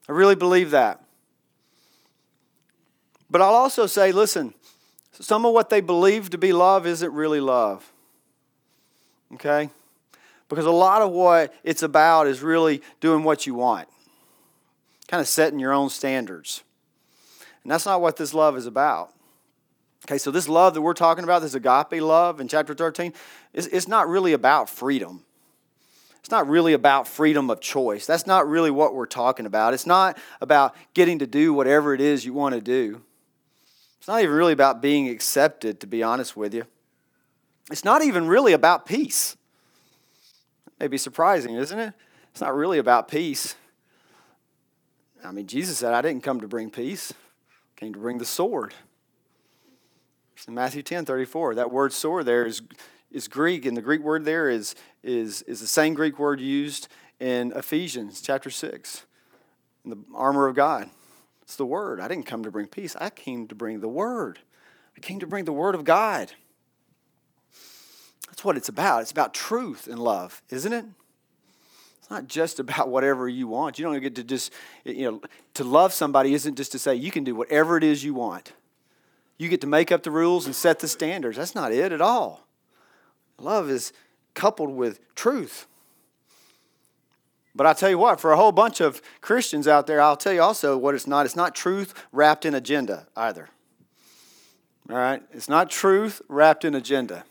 I 0.08 0.12
really 0.12 0.36
believe 0.36 0.70
that. 0.70 1.02
But 3.28 3.40
I'll 3.40 3.54
also 3.54 3.86
say, 3.86 4.12
listen, 4.12 4.54
some 5.12 5.44
of 5.44 5.52
what 5.52 5.68
they 5.68 5.80
believe 5.80 6.30
to 6.30 6.38
be 6.38 6.52
love 6.52 6.86
isn't 6.86 7.12
really 7.12 7.40
love. 7.40 7.92
Okay? 9.34 9.70
Because 10.48 10.64
a 10.64 10.70
lot 10.70 11.02
of 11.02 11.10
what 11.10 11.52
it's 11.64 11.82
about 11.82 12.28
is 12.28 12.40
really 12.40 12.82
doing 13.00 13.24
what 13.24 13.46
you 13.46 13.54
want, 13.54 13.88
kind 15.08 15.20
of 15.20 15.26
setting 15.26 15.58
your 15.58 15.72
own 15.72 15.90
standards. 15.90 16.62
And 17.64 17.72
that's 17.72 17.86
not 17.86 18.00
what 18.00 18.16
this 18.16 18.32
love 18.32 18.56
is 18.56 18.66
about. 18.66 19.12
Okay, 20.06 20.18
so 20.18 20.30
this 20.30 20.48
love 20.48 20.74
that 20.74 20.82
we're 20.82 20.94
talking 20.94 21.24
about, 21.24 21.42
this 21.42 21.54
agape 21.54 22.00
love 22.00 22.40
in 22.40 22.46
chapter 22.46 22.74
13, 22.74 23.12
is, 23.52 23.66
it's 23.66 23.88
not 23.88 24.08
really 24.08 24.34
about 24.34 24.70
freedom. 24.70 25.24
It's 26.20 26.30
not 26.30 26.48
really 26.48 26.74
about 26.74 27.08
freedom 27.08 27.50
of 27.50 27.60
choice. 27.60 28.06
That's 28.06 28.24
not 28.24 28.48
really 28.48 28.70
what 28.70 28.94
we're 28.94 29.06
talking 29.06 29.46
about. 29.46 29.74
It's 29.74 29.86
not 29.86 30.16
about 30.40 30.76
getting 30.94 31.18
to 31.18 31.26
do 31.26 31.52
whatever 31.52 31.92
it 31.92 32.00
is 32.00 32.24
you 32.24 32.32
want 32.32 32.54
to 32.54 32.60
do. 32.60 33.02
It's 33.98 34.06
not 34.06 34.22
even 34.22 34.32
really 34.32 34.52
about 34.52 34.80
being 34.80 35.08
accepted, 35.08 35.80
to 35.80 35.88
be 35.88 36.04
honest 36.04 36.36
with 36.36 36.54
you. 36.54 36.66
It's 37.72 37.84
not 37.84 38.04
even 38.04 38.28
really 38.28 38.52
about 38.52 38.86
peace. 38.86 39.36
That 40.66 40.84
may 40.84 40.86
be 40.86 40.98
surprising, 40.98 41.56
isn't 41.56 41.78
it? 41.80 41.94
It's 42.30 42.40
not 42.40 42.54
really 42.54 42.78
about 42.78 43.08
peace. 43.08 43.56
I 45.24 45.32
mean, 45.32 45.48
Jesus 45.48 45.78
said, 45.78 45.94
I 45.94 46.00
didn't 46.00 46.22
come 46.22 46.40
to 46.42 46.48
bring 46.48 46.70
peace, 46.70 47.12
I 47.12 47.80
came 47.80 47.92
to 47.92 47.98
bring 47.98 48.18
the 48.18 48.24
sword. 48.24 48.72
In 50.46 50.54
Matthew 50.54 50.82
10 50.82 51.04
34, 51.04 51.56
that 51.56 51.72
word 51.72 51.92
sore 51.92 52.22
there 52.22 52.44
is, 52.44 52.62
is 53.10 53.26
Greek, 53.26 53.64
and 53.64 53.76
the 53.76 53.82
Greek 53.82 54.02
word 54.02 54.24
there 54.24 54.48
is, 54.48 54.74
is, 55.02 55.42
is 55.42 55.60
the 55.60 55.66
same 55.66 55.94
Greek 55.94 56.18
word 56.18 56.40
used 56.40 56.88
in 57.18 57.52
Ephesians 57.52 58.20
chapter 58.20 58.50
6, 58.50 59.06
in 59.84 59.90
the 59.90 59.98
armor 60.14 60.46
of 60.46 60.54
God. 60.54 60.90
It's 61.42 61.56
the 61.56 61.66
word. 61.66 62.00
I 62.00 62.08
didn't 62.08 62.26
come 62.26 62.44
to 62.44 62.50
bring 62.50 62.66
peace, 62.66 62.94
I 63.00 63.10
came 63.10 63.48
to 63.48 63.54
bring 63.54 63.80
the 63.80 63.88
word. 63.88 64.38
I 64.96 65.00
came 65.00 65.20
to 65.20 65.26
bring 65.26 65.44
the 65.44 65.52
word 65.52 65.74
of 65.74 65.84
God. 65.84 66.32
That's 68.28 68.44
what 68.44 68.56
it's 68.56 68.68
about. 68.68 69.02
It's 69.02 69.10
about 69.10 69.34
truth 69.34 69.88
and 69.88 69.98
love, 69.98 70.42
isn't 70.50 70.72
it? 70.72 70.84
It's 71.98 72.10
not 72.10 72.28
just 72.28 72.60
about 72.60 72.88
whatever 72.88 73.28
you 73.28 73.48
want. 73.48 73.78
You 73.78 73.84
don't 73.84 74.00
get 74.00 74.14
to 74.16 74.24
just, 74.24 74.52
you 74.84 75.10
know, 75.10 75.20
to 75.54 75.64
love 75.64 75.92
somebody 75.92 76.34
isn't 76.34 76.56
just 76.56 76.72
to 76.72 76.78
say 76.78 76.94
you 76.94 77.10
can 77.10 77.24
do 77.24 77.34
whatever 77.34 77.76
it 77.76 77.84
is 77.84 78.04
you 78.04 78.14
want. 78.14 78.52
You 79.38 79.48
get 79.48 79.60
to 79.60 79.66
make 79.66 79.92
up 79.92 80.02
the 80.02 80.10
rules 80.10 80.46
and 80.46 80.54
set 80.54 80.78
the 80.78 80.88
standards. 80.88 81.36
That's 81.36 81.54
not 81.54 81.72
it 81.72 81.92
at 81.92 82.00
all. 82.00 82.46
Love 83.38 83.70
is 83.70 83.92
coupled 84.34 84.70
with 84.70 84.98
truth. 85.14 85.66
But 87.54 87.66
I'll 87.66 87.74
tell 87.74 87.90
you 87.90 87.98
what, 87.98 88.20
for 88.20 88.32
a 88.32 88.36
whole 88.36 88.52
bunch 88.52 88.80
of 88.80 89.00
Christians 89.20 89.66
out 89.66 89.86
there, 89.86 90.00
I'll 90.00 90.16
tell 90.16 90.32
you 90.32 90.42
also 90.42 90.76
what 90.76 90.94
it's 90.94 91.06
not. 91.06 91.24
It's 91.24 91.36
not 91.36 91.54
truth 91.54 91.94
wrapped 92.12 92.44
in 92.44 92.54
agenda 92.54 93.06
either. 93.16 93.48
All 94.90 94.96
right? 94.96 95.22
It's 95.32 95.48
not 95.48 95.70
truth 95.70 96.20
wrapped 96.28 96.64
in 96.64 96.74
agenda. 96.74 97.24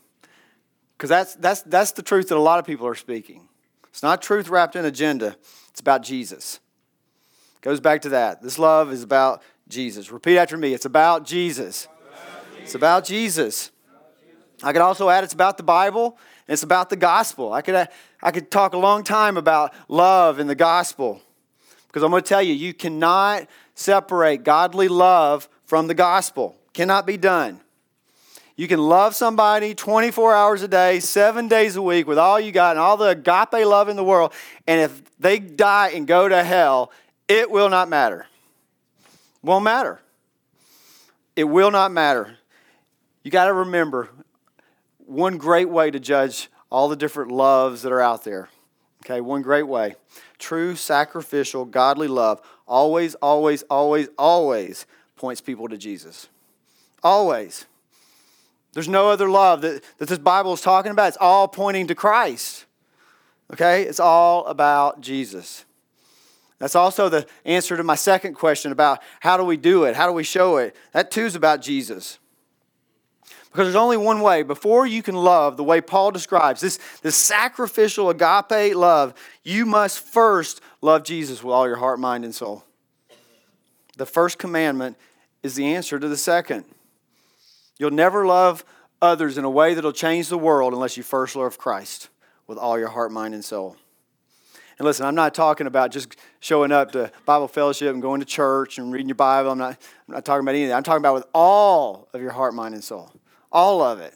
because 0.98 1.10
that's, 1.10 1.36
that's, 1.36 1.62
that's 1.64 1.92
the 1.92 2.02
truth 2.02 2.30
that 2.30 2.38
a 2.38 2.40
lot 2.40 2.60
of 2.60 2.66
people 2.66 2.88
are 2.88 2.96
speaking. 2.96 3.48
It's 3.90 4.04
not 4.04 4.22
truth 4.22 4.50
wrapped 4.50 4.76
in 4.76 4.84
agenda, 4.84 5.36
it's 5.70 5.80
about 5.80 6.04
Jesus. 6.04 6.60
Goes 7.62 7.80
back 7.80 8.02
to 8.04 8.10
that. 8.10 8.42
This 8.42 8.60
love 8.60 8.92
is 8.92 9.04
about 9.04 9.42
Jesus. 9.68 10.12
Repeat 10.12 10.38
after 10.38 10.58
me 10.58 10.74
it's 10.74 10.86
about 10.86 11.26
Jesus. 11.26 11.88
It's 12.66 12.76
about 12.76 13.06
Jesus. 13.06 13.72
I 14.62 14.74
could 14.74 14.82
also 14.82 15.10
add 15.10 15.24
it's 15.24 15.34
about 15.34 15.58
the 15.58 15.64
Bible 15.64 16.18
it's 16.48 16.64
about 16.64 16.90
the 16.90 16.96
gospel. 16.96 17.54
I 17.54 17.62
could, 17.62 17.88
I 18.22 18.32
could 18.32 18.52
talk 18.52 18.74
a 18.74 18.78
long 18.78 19.04
time 19.04 19.38
about 19.38 19.74
love 19.88 20.40
and 20.40 20.50
the 20.50 20.56
gospel 20.56 21.22
because 21.88 22.04
I'm 22.04 22.12
going 22.12 22.22
to 22.22 22.28
tell 22.28 22.42
you, 22.42 22.54
you 22.54 22.74
cannot 22.74 23.48
separate 23.74 24.44
godly 24.44 24.88
love 24.88 25.50
from 25.64 25.88
the 25.88 25.94
gospel. 25.94 26.56
Cannot 26.74 27.08
be 27.08 27.18
done. 27.18 27.62
You 28.58 28.68
can 28.68 28.80
love 28.80 29.16
somebody 29.16 29.74
24 29.74 30.34
hours 30.34 30.62
a 30.62 30.68
day, 30.68 31.00
seven 31.00 31.48
days 31.48 31.76
a 31.76 31.82
week 31.82 32.08
with 32.08 32.18
all 32.18 32.40
you 32.40 32.52
got 32.52 32.72
and 32.72 32.80
all 32.80 32.96
the 32.96 33.10
agape 33.10 33.66
love 33.66 33.90
in 33.90 33.96
the 33.96 34.04
world. 34.04 34.32
And 34.68 34.80
if 34.80 35.18
they 35.18 35.40
die 35.40 35.90
and 35.90 36.06
go 36.06 36.30
to 36.30 36.44
hell, 36.44 36.92
it 37.28 37.50
will 37.50 37.70
not 37.70 37.90
matter. 37.90 38.28
Won't 39.42 39.64
matter. 39.64 40.00
It 41.36 41.46
will 41.46 41.72
not 41.72 41.92
matter. 41.92 42.38
You 43.26 43.32
got 43.32 43.46
to 43.46 43.54
remember 43.54 44.12
one 45.00 45.40
great 45.40 45.68
way 45.68 45.90
to 45.90 46.00
judge 46.00 46.48
all 46.70 46.88
the 46.88 46.96
different 46.96 47.32
loves 47.32 47.82
that 47.82 47.92
are 47.92 48.00
out 48.00 48.24
there. 48.24 48.50
Okay, 49.04 49.20
one 49.20 49.42
great 49.42 49.68
way. 49.68 49.96
True, 50.38 50.76
sacrificial, 50.76 51.66
godly 51.66 52.08
love 52.08 52.40
always, 52.68 53.16
always, 53.16 53.64
always, 53.64 54.10
always 54.20 54.86
points 55.16 55.42
people 55.42 55.68
to 55.70 55.78
Jesus. 55.78 56.30
Always. 57.02 57.66
There's 58.74 58.88
no 58.88 59.10
other 59.10 59.28
love 59.28 59.62
that, 59.62 59.84
that 59.98 60.08
this 60.08 60.20
Bible 60.20 60.54
is 60.54 60.62
talking 60.62 60.92
about. 60.92 61.08
It's 61.08 61.18
all 61.20 61.48
pointing 61.48 61.88
to 61.88 61.96
Christ. 61.96 62.66
Okay? 63.52 63.84
It's 63.84 64.00
all 64.00 64.46
about 64.46 65.02
Jesus. 65.02 65.66
That's 66.60 66.76
also 66.76 67.10
the 67.10 67.26
answer 67.44 67.76
to 67.76 67.84
my 67.84 67.96
second 67.96 68.36
question 68.36 68.72
about 68.72 69.02
how 69.20 69.36
do 69.36 69.44
we 69.44 69.58
do 69.58 69.86
it? 69.86 69.96
How 69.96 70.06
do 70.06 70.14
we 70.14 70.24
show 70.24 70.58
it? 70.58 70.76
That 70.92 71.10
too 71.10 71.26
is 71.26 71.34
about 71.34 71.64
Jesus. 71.64 72.20
Because 73.56 73.68
there's 73.68 73.82
only 73.82 73.96
one 73.96 74.20
way. 74.20 74.44
Before 74.44 74.86
you 74.86 75.02
can 75.02 75.16
love 75.16 75.56
the 75.56 75.64
way 75.64 75.80
Paul 75.80 76.12
describes, 76.12 76.60
this, 76.60 76.78
this 77.02 77.16
sacrificial 77.16 78.10
agape 78.10 78.76
love, 78.76 79.14
you 79.46 79.66
must 79.66 80.02
first 80.06 80.60
love 80.82 81.06
Jesus 81.06 81.42
with 81.42 81.54
all 81.54 81.66
your 81.66 81.78
heart, 81.78 81.98
mind, 81.98 82.26
and 82.26 82.36
soul. 82.36 82.66
The 83.96 84.06
first 84.06 84.40
commandment 84.40 84.98
is 85.42 85.56
the 85.56 85.74
answer 85.74 85.98
to 85.98 86.10
the 86.10 86.18
second. 86.18 86.66
You'll 87.80 87.92
never 87.92 88.26
love 88.26 88.66
others 89.02 89.38
in 89.38 89.46
a 89.46 89.50
way 89.50 89.74
that'll 89.74 89.94
change 89.94 90.28
the 90.28 90.38
world 90.38 90.74
unless 90.74 90.98
you 90.98 91.04
first 91.04 91.38
love 91.38 91.58
Christ 91.58 92.10
with 92.48 92.58
all 92.58 92.78
your 92.78 92.90
heart, 92.90 93.14
mind, 93.14 93.34
and 93.34 93.46
soul. 93.46 93.78
And 94.78 94.86
listen, 94.86 95.06
I'm 95.06 95.16
not 95.16 95.34
talking 95.34 95.66
about 95.66 95.92
just 95.92 96.18
showing 96.42 96.74
up 96.74 96.92
to 96.92 97.10
Bible 97.26 97.48
fellowship 97.48 97.94
and 97.94 98.02
going 98.02 98.20
to 98.20 98.26
church 98.26 98.80
and 98.80 98.92
reading 98.92 99.08
your 99.08 99.16
Bible. 99.16 99.52
I'm 99.52 99.58
not, 99.58 99.78
I'm 100.10 100.16
not 100.16 100.26
talking 100.26 100.44
about 100.44 100.56
anything. 100.56 100.74
I'm 100.74 100.84
talking 100.84 101.02
about 101.02 101.14
with 101.14 101.26
all 101.34 102.10
of 102.12 102.22
your 102.22 102.32
heart, 102.32 102.54
mind, 102.54 102.74
and 102.74 102.84
soul. 102.84 103.14
All 103.56 103.82
of 103.82 104.02
it. 104.02 104.14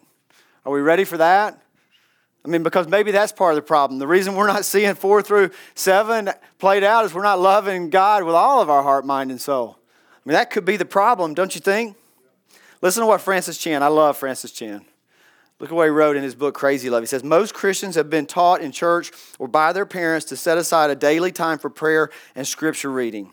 Are 0.65 0.71
we 0.73 0.81
ready 0.81 1.05
for 1.05 1.15
that? 1.15 1.57
I 2.43 2.49
mean, 2.49 2.61
because 2.61 2.89
maybe 2.89 3.11
that's 3.11 3.31
part 3.31 3.53
of 3.53 3.55
the 3.55 3.61
problem. 3.61 3.97
The 3.97 4.05
reason 4.05 4.35
we're 4.35 4.47
not 4.47 4.65
seeing 4.65 4.95
four 4.95 5.21
through 5.21 5.51
seven 5.75 6.29
played 6.57 6.83
out 6.83 7.05
is 7.05 7.13
we're 7.13 7.23
not 7.23 7.39
loving 7.39 7.89
God 7.89 8.25
with 8.25 8.35
all 8.35 8.61
of 8.61 8.69
our 8.69 8.83
heart, 8.83 9.05
mind, 9.05 9.31
and 9.31 9.39
soul. 9.39 9.77
I 10.13 10.19
mean, 10.25 10.33
that 10.33 10.49
could 10.49 10.65
be 10.65 10.75
the 10.75 10.83
problem, 10.83 11.33
don't 11.33 11.55
you 11.55 11.61
think? 11.61 11.95
Listen 12.81 12.99
to 12.99 13.07
what 13.07 13.21
Francis 13.21 13.57
Chan, 13.57 13.81
I 13.81 13.87
love 13.87 14.17
Francis 14.17 14.51
Chan. 14.51 14.83
Look 15.61 15.69
at 15.69 15.75
what 15.75 15.85
he 15.85 15.89
wrote 15.89 16.17
in 16.17 16.23
his 16.23 16.35
book, 16.35 16.53
Crazy 16.53 16.89
Love. 16.89 17.01
He 17.01 17.07
says, 17.07 17.23
Most 17.23 17.53
Christians 17.53 17.95
have 17.95 18.09
been 18.09 18.25
taught 18.25 18.59
in 18.59 18.73
church 18.73 19.09
or 19.39 19.47
by 19.47 19.71
their 19.71 19.85
parents 19.85 20.25
to 20.27 20.35
set 20.35 20.57
aside 20.57 20.89
a 20.89 20.95
daily 20.95 21.31
time 21.31 21.59
for 21.59 21.69
prayer 21.69 22.09
and 22.35 22.45
scripture 22.45 22.91
reading. 22.91 23.31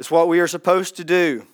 It's 0.00 0.10
what 0.10 0.26
we 0.26 0.40
are 0.40 0.48
supposed 0.48 0.96
to 0.96 1.04
do. 1.04 1.46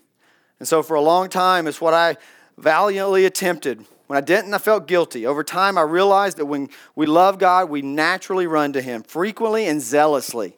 And 0.58 0.66
so 0.66 0.82
for 0.82 0.94
a 0.94 1.02
long 1.02 1.28
time, 1.28 1.66
it's 1.66 1.82
what 1.82 1.92
I 1.92 2.16
valiantly 2.58 3.24
attempted. 3.24 3.84
When 4.06 4.16
I 4.16 4.20
didn't, 4.20 4.52
I 4.52 4.58
felt 4.58 4.86
guilty. 4.86 5.26
Over 5.26 5.42
time, 5.42 5.78
I 5.78 5.82
realized 5.82 6.36
that 6.36 6.46
when 6.46 6.68
we 6.94 7.06
love 7.06 7.38
God, 7.38 7.70
we 7.70 7.82
naturally 7.82 8.46
run 8.46 8.72
to 8.74 8.82
Him 8.82 9.02
frequently 9.02 9.66
and 9.66 9.80
zealously. 9.80 10.56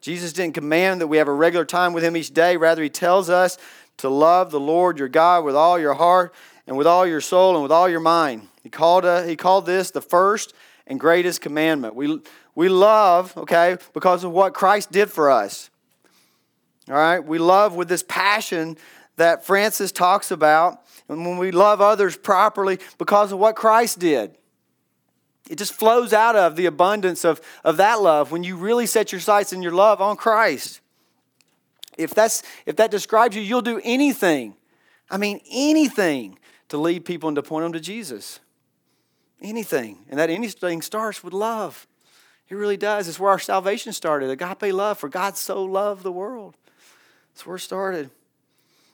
Jesus 0.00 0.32
didn't 0.32 0.54
command 0.54 1.00
that 1.00 1.08
we 1.08 1.16
have 1.16 1.28
a 1.28 1.32
regular 1.32 1.64
time 1.64 1.92
with 1.92 2.04
Him 2.04 2.16
each 2.16 2.32
day. 2.32 2.56
Rather, 2.56 2.82
He 2.82 2.90
tells 2.90 3.28
us 3.28 3.58
to 3.98 4.08
love 4.08 4.50
the 4.50 4.60
Lord 4.60 4.98
your 4.98 5.08
God 5.08 5.44
with 5.44 5.56
all 5.56 5.78
your 5.78 5.94
heart 5.94 6.34
and 6.66 6.76
with 6.76 6.86
all 6.86 7.06
your 7.06 7.20
soul 7.20 7.54
and 7.54 7.62
with 7.62 7.72
all 7.72 7.88
your 7.88 8.00
mind. 8.00 8.48
He 8.62 8.68
called, 8.68 9.04
uh, 9.04 9.22
he 9.22 9.36
called 9.36 9.66
this 9.66 9.90
the 9.90 10.00
first 10.00 10.54
and 10.86 11.00
greatest 11.00 11.40
commandment. 11.40 11.94
We, 11.94 12.20
we 12.54 12.68
love, 12.68 13.36
okay, 13.36 13.78
because 13.92 14.24
of 14.24 14.32
what 14.32 14.54
Christ 14.54 14.92
did 14.92 15.10
for 15.10 15.30
us. 15.30 15.70
All 16.88 16.94
right? 16.94 17.18
We 17.18 17.38
love 17.38 17.74
with 17.74 17.88
this 17.88 18.02
passion 18.02 18.76
that 19.16 19.44
Francis 19.44 19.92
talks 19.92 20.30
about, 20.30 20.85
and 21.08 21.24
when 21.24 21.38
we 21.38 21.50
love 21.50 21.80
others 21.80 22.16
properly 22.16 22.78
because 22.98 23.32
of 23.32 23.38
what 23.38 23.56
Christ 23.56 23.98
did. 23.98 24.36
It 25.48 25.58
just 25.58 25.74
flows 25.74 26.12
out 26.12 26.34
of 26.34 26.56
the 26.56 26.66
abundance 26.66 27.24
of, 27.24 27.40
of 27.62 27.76
that 27.76 28.00
love 28.00 28.32
when 28.32 28.42
you 28.42 28.56
really 28.56 28.86
set 28.86 29.12
your 29.12 29.20
sights 29.20 29.52
and 29.52 29.62
your 29.62 29.72
love 29.72 30.00
on 30.00 30.16
Christ. 30.16 30.80
If, 31.96 32.14
that's, 32.14 32.42
if 32.66 32.76
that 32.76 32.90
describes 32.90 33.36
you, 33.36 33.42
you'll 33.42 33.62
do 33.62 33.80
anything. 33.84 34.54
I 35.08 35.18
mean, 35.18 35.40
anything 35.50 36.38
to 36.68 36.78
lead 36.78 37.04
people 37.04 37.28
and 37.28 37.36
to 37.36 37.42
point 37.42 37.64
them 37.64 37.72
to 37.72 37.80
Jesus. 37.80 38.40
Anything. 39.40 40.04
And 40.08 40.18
that 40.18 40.30
anything 40.30 40.82
starts 40.82 41.22
with 41.22 41.32
love. 41.32 41.86
It 42.48 42.54
really 42.54 42.76
does. 42.76 43.08
It's 43.08 43.18
where 43.18 43.30
our 43.30 43.38
salvation 43.38 43.92
started. 43.92 44.30
Agape 44.30 44.72
love, 44.72 44.98
for 44.98 45.08
God 45.08 45.36
so 45.36 45.64
loved 45.64 46.02
the 46.02 46.12
world. 46.12 46.56
That's 47.32 47.46
where 47.46 47.56
it 47.56 47.60
started. 47.60 48.10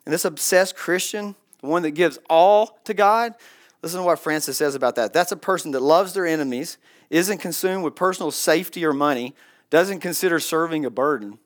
And 0.05 0.13
this 0.13 0.25
obsessed 0.25 0.77
Christian, 0.77 1.35
the 1.63 1.69
one 1.69 1.83
that 1.83 1.93
gives 1.93 2.19
all 2.29 2.79
to 2.85 2.93
God, 2.93 3.35
listen 3.83 4.01
to 4.01 4.05
what 4.05 4.19
Francis 4.19 4.59
says 4.59 4.75
about 4.75 4.97
that. 4.97 5.15
That's 5.15 5.33
a 5.33 5.37
person 5.37 5.71
that 5.71 5.81
loves 5.81 6.13
their 6.13 6.27
enemies, 6.27 6.77
isn't 7.09 7.39
consumed 7.39 7.85
with 7.85 7.95
personal 7.95 8.31
safety 8.31 8.85
or 8.85 8.93
money, 8.93 9.35
doesn't 9.71 10.01
consider 10.01 10.39
serving 10.39 10.85
a 10.85 10.91
burden. 10.91 11.39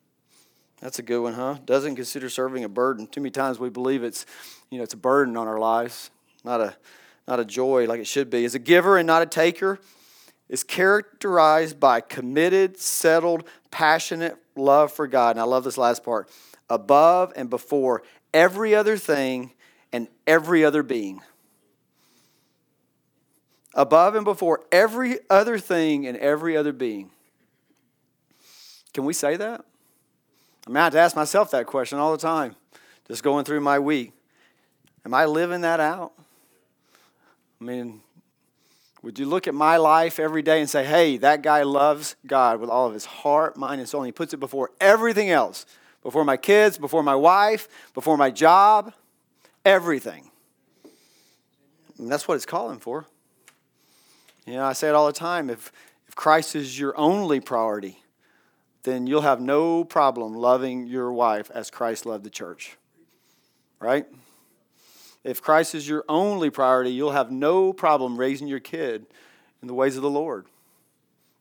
That's 0.80 0.98
a 0.98 1.02
good 1.02 1.20
one, 1.20 1.34
huh? 1.34 1.58
Doesn't 1.64 1.94
consider 1.94 2.28
serving 2.28 2.64
a 2.64 2.68
burden. 2.68 3.06
Too 3.06 3.20
many 3.20 3.30
times 3.30 3.58
we 3.58 3.70
believe 3.70 4.02
it's, 4.02 4.26
you 4.70 4.78
know, 4.78 4.84
it's 4.84 4.94
a 4.94 4.98
burden 4.98 5.36
on 5.36 5.46
our 5.46 5.58
lives 5.58 6.10
not 6.46 6.60
a, 6.60 6.74
not 7.28 7.40
a 7.40 7.44
joy 7.44 7.86
like 7.86 8.00
it 8.00 8.06
should 8.06 8.30
be. 8.30 8.44
Is 8.44 8.54
a 8.54 8.60
giver 8.60 8.96
and 8.96 9.06
not 9.06 9.20
a 9.20 9.26
taker. 9.26 9.78
Is 10.48 10.62
characterized 10.62 11.78
by 11.80 12.00
committed, 12.00 12.78
settled, 12.78 13.46
passionate 13.72 14.36
love 14.54 14.92
for 14.92 15.08
God. 15.08 15.30
And 15.32 15.40
I 15.40 15.42
love 15.42 15.64
this 15.64 15.76
last 15.76 16.04
part 16.04 16.30
above 16.70 17.32
and 17.36 17.50
before 17.50 18.02
every 18.32 18.74
other 18.74 18.96
thing 18.96 19.52
and 19.96 20.08
every 20.26 20.62
other 20.62 20.82
being. 20.82 21.22
Above 23.74 24.14
and 24.14 24.26
before 24.26 24.60
every 24.70 25.18
other 25.30 25.58
thing 25.58 26.06
and 26.06 26.18
every 26.18 26.54
other 26.54 26.72
being. 26.72 27.10
Can 28.92 29.06
we 29.06 29.14
say 29.14 29.36
that? 29.36 29.64
I 30.66 30.70
mean, 30.70 30.76
I 30.76 30.84
have 30.84 30.92
to 30.92 30.98
ask 30.98 31.16
myself 31.16 31.50
that 31.52 31.66
question 31.66 31.98
all 31.98 32.12
the 32.12 32.18
time, 32.18 32.56
just 33.08 33.22
going 33.22 33.46
through 33.46 33.60
my 33.60 33.78
week. 33.78 34.12
Am 35.06 35.14
I 35.14 35.24
living 35.24 35.62
that 35.62 35.80
out? 35.80 36.12
I 37.58 37.64
mean, 37.64 38.02
would 39.02 39.18
you 39.18 39.24
look 39.24 39.48
at 39.48 39.54
my 39.54 39.78
life 39.78 40.18
every 40.18 40.42
day 40.42 40.60
and 40.60 40.68
say, 40.68 40.84
hey, 40.84 41.16
that 41.18 41.40
guy 41.40 41.62
loves 41.62 42.16
God 42.26 42.60
with 42.60 42.68
all 42.68 42.86
of 42.86 42.92
his 42.92 43.06
heart, 43.06 43.56
mind, 43.56 43.80
and 43.80 43.88
soul? 43.88 44.02
And 44.02 44.08
he 44.08 44.12
puts 44.12 44.34
it 44.34 44.40
before 44.40 44.72
everything 44.78 45.30
else 45.30 45.64
before 46.02 46.24
my 46.24 46.36
kids, 46.36 46.78
before 46.78 47.02
my 47.02 47.16
wife, 47.16 47.66
before 47.92 48.16
my 48.16 48.30
job, 48.30 48.92
everything. 49.66 50.30
And 51.98 52.10
that's 52.10 52.26
what 52.28 52.34
it's 52.36 52.46
calling 52.46 52.78
for. 52.78 53.04
You 54.46 54.54
know, 54.54 54.64
I 54.64 54.72
say 54.72 54.88
it 54.88 54.94
all 54.94 55.06
the 55.06 55.12
time 55.12 55.50
if, 55.50 55.72
if 56.08 56.14
Christ 56.14 56.54
is 56.54 56.78
your 56.78 56.96
only 56.96 57.40
priority, 57.40 57.98
then 58.84 59.08
you'll 59.08 59.22
have 59.22 59.40
no 59.40 59.84
problem 59.84 60.34
loving 60.34 60.86
your 60.86 61.12
wife 61.12 61.50
as 61.52 61.68
Christ 61.68 62.06
loved 62.06 62.22
the 62.22 62.30
church. 62.30 62.76
Right? 63.80 64.06
If 65.24 65.42
Christ 65.42 65.74
is 65.74 65.88
your 65.88 66.04
only 66.08 66.50
priority, 66.50 66.92
you'll 66.92 67.10
have 67.10 67.32
no 67.32 67.72
problem 67.72 68.16
raising 68.16 68.46
your 68.46 68.60
kid 68.60 69.06
in 69.60 69.66
the 69.66 69.74
ways 69.74 69.96
of 69.96 70.02
the 70.02 70.10
Lord. 70.10 70.46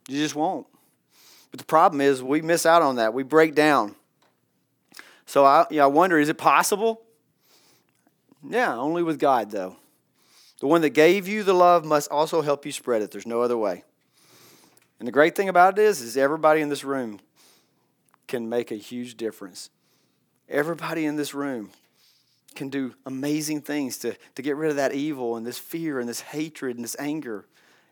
You 0.08 0.18
just 0.18 0.36
won't. 0.36 0.66
But 1.52 1.60
the 1.60 1.66
problem 1.66 2.02
is 2.02 2.24
we 2.24 2.42
miss 2.42 2.66
out 2.66 2.82
on 2.82 2.96
that. 2.96 3.14
We 3.14 3.22
break 3.22 3.54
down. 3.54 3.96
So 5.28 5.46
I, 5.46 5.68
you 5.70 5.78
know, 5.78 5.84
I 5.84 5.88
wonder 5.88 6.18
is 6.18 6.30
it 6.30 6.40
possible? 6.40 7.05
Yeah, 8.48 8.76
only 8.76 9.04
with 9.04 9.20
God, 9.20 9.52
though. 9.52 9.78
The 10.60 10.68
one 10.68 10.82
that 10.82 10.92
gave 10.92 11.28
you 11.28 11.44
the 11.44 11.54
love 11.54 11.84
must 11.84 12.10
also 12.12 12.42
help 12.42 12.66
you 12.66 12.72
spread 12.72 13.02
it. 13.02 13.12
There's 13.12 13.28
no 13.28 13.42
other 13.42 13.58
way. 13.58 13.84
And 15.00 15.08
the 15.08 15.12
great 15.12 15.36
thing 15.36 15.50
about 15.50 15.78
it 15.78 15.82
is, 15.82 16.02
is 16.02 16.16
everybody 16.16 16.62
in 16.62 16.70
this 16.70 16.84
room 16.84 17.20
can 18.28 18.48
make 18.48 18.72
a 18.72 18.76
huge 18.76 19.18
difference. 19.18 19.70
Everybody 20.48 21.06
in 21.06 21.16
this 21.16 21.34
room 21.34 21.72
can 22.56 22.70
do 22.70 22.96
amazing 23.06 23.62
things 23.62 23.98
to, 24.00 24.16
to 24.36 24.42
get 24.42 24.56
rid 24.56 24.70
of 24.70 24.78
that 24.78 24.94
evil 24.94 25.36
and 25.36 25.46
this 25.46 25.60
fear 25.60 26.00
and 26.00 26.08
this 26.08 26.22
hatred 26.22 26.78
and 26.78 26.84
this 26.84 26.96
anger. 26.98 27.46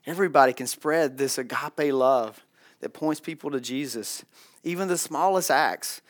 Everybody 0.06 0.52
can 0.52 0.66
spread 0.66 1.18
this 1.18 1.36
agape 1.36 1.92
love 1.92 2.44
that 2.80 2.90
points 2.90 3.20
people 3.20 3.50
to 3.50 3.60
Jesus, 3.60 4.24
even 4.62 4.88
the 4.88 4.98
smallest 4.98 5.50
acts. 5.50 6.00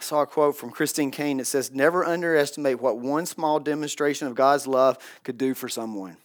I 0.00 0.02
saw 0.02 0.22
a 0.22 0.26
quote 0.26 0.56
from 0.56 0.70
Christine 0.70 1.10
Kane 1.10 1.36
that 1.36 1.44
says, 1.44 1.72
Never 1.72 2.06
underestimate 2.06 2.80
what 2.80 2.96
one 2.96 3.26
small 3.26 3.60
demonstration 3.60 4.28
of 4.28 4.34
God's 4.34 4.66
love 4.66 4.96
could 5.24 5.36
do 5.36 5.52
for 5.52 5.68
someone. 5.68 6.16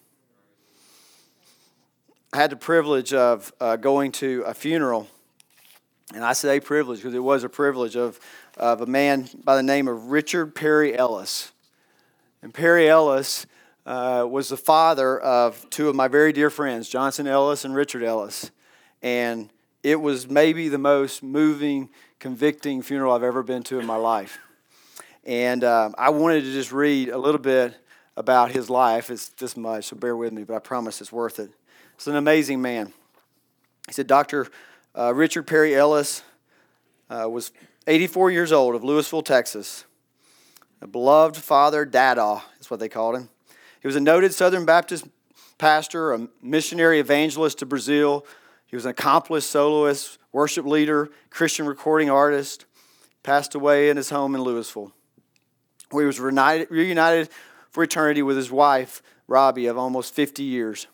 I 2.31 2.37
had 2.37 2.51
the 2.51 2.55
privilege 2.55 3.13
of 3.13 3.51
uh, 3.59 3.75
going 3.75 4.13
to 4.13 4.43
a 4.47 4.53
funeral, 4.53 5.09
and 6.13 6.23
I 6.23 6.31
say 6.31 6.61
privilege 6.61 6.99
because 6.99 7.13
it 7.13 7.19
was 7.19 7.43
a 7.43 7.49
privilege 7.49 7.97
of, 7.97 8.17
of 8.55 8.79
a 8.79 8.85
man 8.85 9.27
by 9.43 9.57
the 9.57 9.63
name 9.63 9.89
of 9.89 10.05
Richard 10.05 10.55
Perry 10.55 10.97
Ellis. 10.97 11.51
And 12.41 12.53
Perry 12.53 12.87
Ellis 12.87 13.45
uh, 13.85 14.25
was 14.29 14.47
the 14.47 14.57
father 14.57 15.19
of 15.19 15.69
two 15.69 15.89
of 15.89 15.95
my 15.95 16.07
very 16.07 16.31
dear 16.31 16.49
friends, 16.49 16.87
Johnson 16.87 17.27
Ellis 17.27 17.65
and 17.65 17.75
Richard 17.75 18.03
Ellis. 18.03 18.51
And 19.01 19.49
it 19.85 20.01
was 20.01 20.27
maybe 20.27 20.67
the 20.67 20.79
most 20.79 21.21
moving, 21.21 21.89
convicting 22.17 22.81
funeral 22.81 23.13
I've 23.13 23.21
ever 23.21 23.43
been 23.43 23.61
to 23.65 23.79
in 23.79 23.85
my 23.85 23.97
life. 23.97 24.39
And 25.23 25.63
uh, 25.63 25.91
I 25.95 26.09
wanted 26.09 26.41
to 26.41 26.51
just 26.51 26.71
read 26.71 27.09
a 27.09 27.19
little 27.19 27.39
bit 27.39 27.75
about 28.17 28.49
his 28.49 28.67
life. 28.67 29.11
It's 29.11 29.29
this 29.29 29.55
much, 29.55 29.85
so 29.85 29.95
bear 29.95 30.15
with 30.15 30.33
me, 30.33 30.43
but 30.43 30.55
I 30.55 30.59
promise 30.59 31.01
it's 31.01 31.11
worth 31.11 31.37
it. 31.37 31.51
It's 31.93 32.07
an 32.07 32.15
amazing 32.15 32.63
man. 32.63 32.93
He 33.85 33.93
said, 33.93 34.07
Dr. 34.07 34.47
Uh, 34.97 35.13
Richard 35.13 35.43
Perry 35.43 35.75
Ellis 35.75 36.23
uh, 37.11 37.29
was 37.29 37.51
84 37.85 38.31
years 38.31 38.51
old 38.51 38.73
of 38.73 38.81
Lewisville, 38.81 39.23
Texas. 39.23 39.85
A 40.81 40.87
beloved 40.87 41.37
father, 41.37 41.85
Dada, 41.85 42.41
is 42.59 42.71
what 42.71 42.79
they 42.79 42.89
called 42.89 43.17
him. 43.17 43.29
He 43.81 43.87
was 43.87 43.95
a 43.95 43.99
noted 43.99 44.33
Southern 44.33 44.65
Baptist 44.65 45.05
pastor, 45.59 46.11
a 46.11 46.27
missionary 46.41 46.99
evangelist 46.99 47.59
to 47.59 47.67
Brazil, 47.67 48.25
he 48.75 48.77
was 48.77 48.83
an 48.83 48.91
accomplished 48.91 49.49
soloist, 49.49 50.17
worship 50.33 50.65
leader, 50.65 51.09
Christian 51.29 51.65
recording 51.65 52.09
artist. 52.09 52.65
Passed 53.23 53.55
away 53.55 53.89
in 53.89 53.95
his 53.95 54.09
home 54.09 54.35
in 54.35 54.41
Lewisville, 54.41 54.91
where 55.91 56.03
he 56.03 56.05
was 56.05 56.19
reunited, 56.19 56.69
reunited 56.69 57.29
for 57.69 57.85
eternity 57.85 58.21
with 58.21 58.35
his 58.35 58.51
wife, 58.51 59.01
Robbie, 59.29 59.67
of 59.67 59.77
almost 59.77 60.13
50 60.13 60.43
years. 60.43 60.87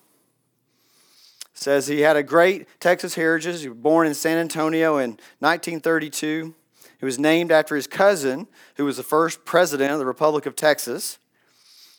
Says 1.56 1.88
he 1.88 2.02
had 2.02 2.16
a 2.16 2.22
great 2.22 2.68
Texas 2.80 3.16
heritage. 3.16 3.62
He 3.62 3.70
was 3.70 3.78
born 3.80 4.06
in 4.06 4.14
San 4.14 4.38
Antonio 4.38 5.00
in 5.00 5.18
1932. 5.40 6.54
He 7.00 7.06
was 7.06 7.18
named 7.18 7.52
after 7.52 7.76
his 7.76 7.88
cousin, 7.88 8.48
who 8.76 8.86
was 8.86 8.98
the 8.98 9.02
first 9.02 9.44
president 9.44 9.92
of 9.92 9.98
the 9.98 10.06
Republic 10.06 10.46
of 10.46 10.56
Texas. 10.56 11.18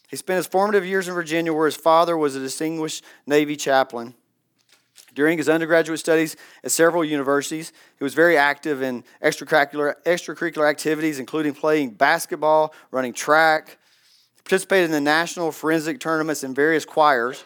He 0.09 0.17
spent 0.17 0.37
his 0.37 0.47
formative 0.47 0.87
years 0.87 1.09
in 1.09 1.15
Virginia, 1.15 1.53
where 1.53 1.67
his 1.67 1.75
father 1.75 2.17
was 2.17 2.37
a 2.37 2.41
distinguished 2.41 3.03
Navy 3.27 3.57
chaplain. 3.57 4.15
During 5.15 5.37
his 5.37 5.49
undergraduate 5.49 6.01
studies 6.01 6.37
at 6.65 6.71
several 6.71 7.05
universities, 7.05 7.73
he 7.99 8.05
was 8.05 8.15
very 8.15 8.37
active 8.37 8.83
in 8.83 9.05
extracurricular, 9.23 9.95
extracurricular 10.05 10.69
activities, 10.69 11.19
including 11.19 11.55
playing 11.55 11.91
basketball, 11.91 12.75
running 12.91 13.13
track, 13.13 13.79
participated 14.45 14.87
in 14.87 14.93
the 14.93 15.01
national 15.01 15.53
forensic 15.53 16.01
tournaments 16.01 16.43
in 16.43 16.55
various 16.55 16.85
choirs, 16.85 17.45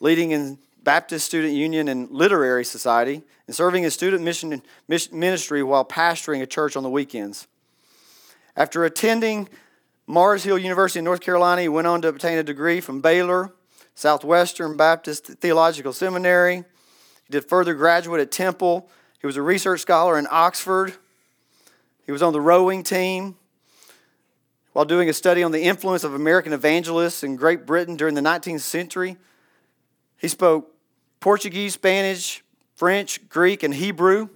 leading 0.00 0.30
in 0.30 0.58
Baptist 0.82 1.26
Student 1.26 1.54
Union 1.54 1.88
and 1.88 2.10
Literary 2.10 2.64
Society, 2.64 3.22
and 3.46 3.54
serving 3.54 3.84
in 3.84 3.90
student 3.90 4.22
mission, 4.22 4.62
ministry 4.88 5.62
while 5.62 5.84
pastoring 5.84 6.42
a 6.42 6.46
church 6.46 6.76
on 6.76 6.82
the 6.82 6.90
weekends. 6.90 7.46
After 8.56 8.84
attending 8.84 9.48
Mars 10.06 10.44
Hill 10.44 10.58
University 10.58 11.00
in 11.00 11.04
North 11.04 11.20
Carolina, 11.20 11.62
he 11.62 11.68
went 11.68 11.86
on 11.86 12.00
to 12.02 12.08
obtain 12.08 12.38
a 12.38 12.42
degree 12.42 12.80
from 12.80 13.00
Baylor, 13.00 13.52
Southwestern 13.94 14.76
Baptist 14.76 15.26
Theological 15.26 15.92
Seminary, 15.92 16.64
he 17.24 17.32
did 17.32 17.44
further 17.44 17.74
graduate 17.74 18.20
at 18.20 18.30
Temple. 18.30 18.88
He 19.20 19.26
was 19.26 19.36
a 19.36 19.42
research 19.42 19.80
scholar 19.80 20.18
in 20.18 20.26
Oxford. 20.30 20.94
He 22.06 22.12
was 22.12 22.22
on 22.22 22.32
the 22.32 22.40
rowing 22.40 22.82
team. 22.82 23.36
While 24.72 24.84
doing 24.84 25.08
a 25.08 25.12
study 25.12 25.42
on 25.42 25.52
the 25.52 25.62
influence 25.62 26.04
of 26.04 26.14
American 26.14 26.52
evangelists 26.52 27.22
in 27.22 27.36
Great 27.36 27.64
Britain 27.64 27.96
during 27.96 28.14
the 28.14 28.20
19th 28.20 28.60
century, 28.60 29.16
he 30.18 30.28
spoke 30.28 30.74
Portuguese, 31.20 31.74
Spanish, 31.74 32.42
French, 32.74 33.28
Greek, 33.28 33.62
and 33.62 33.72
Hebrew. 33.72 34.28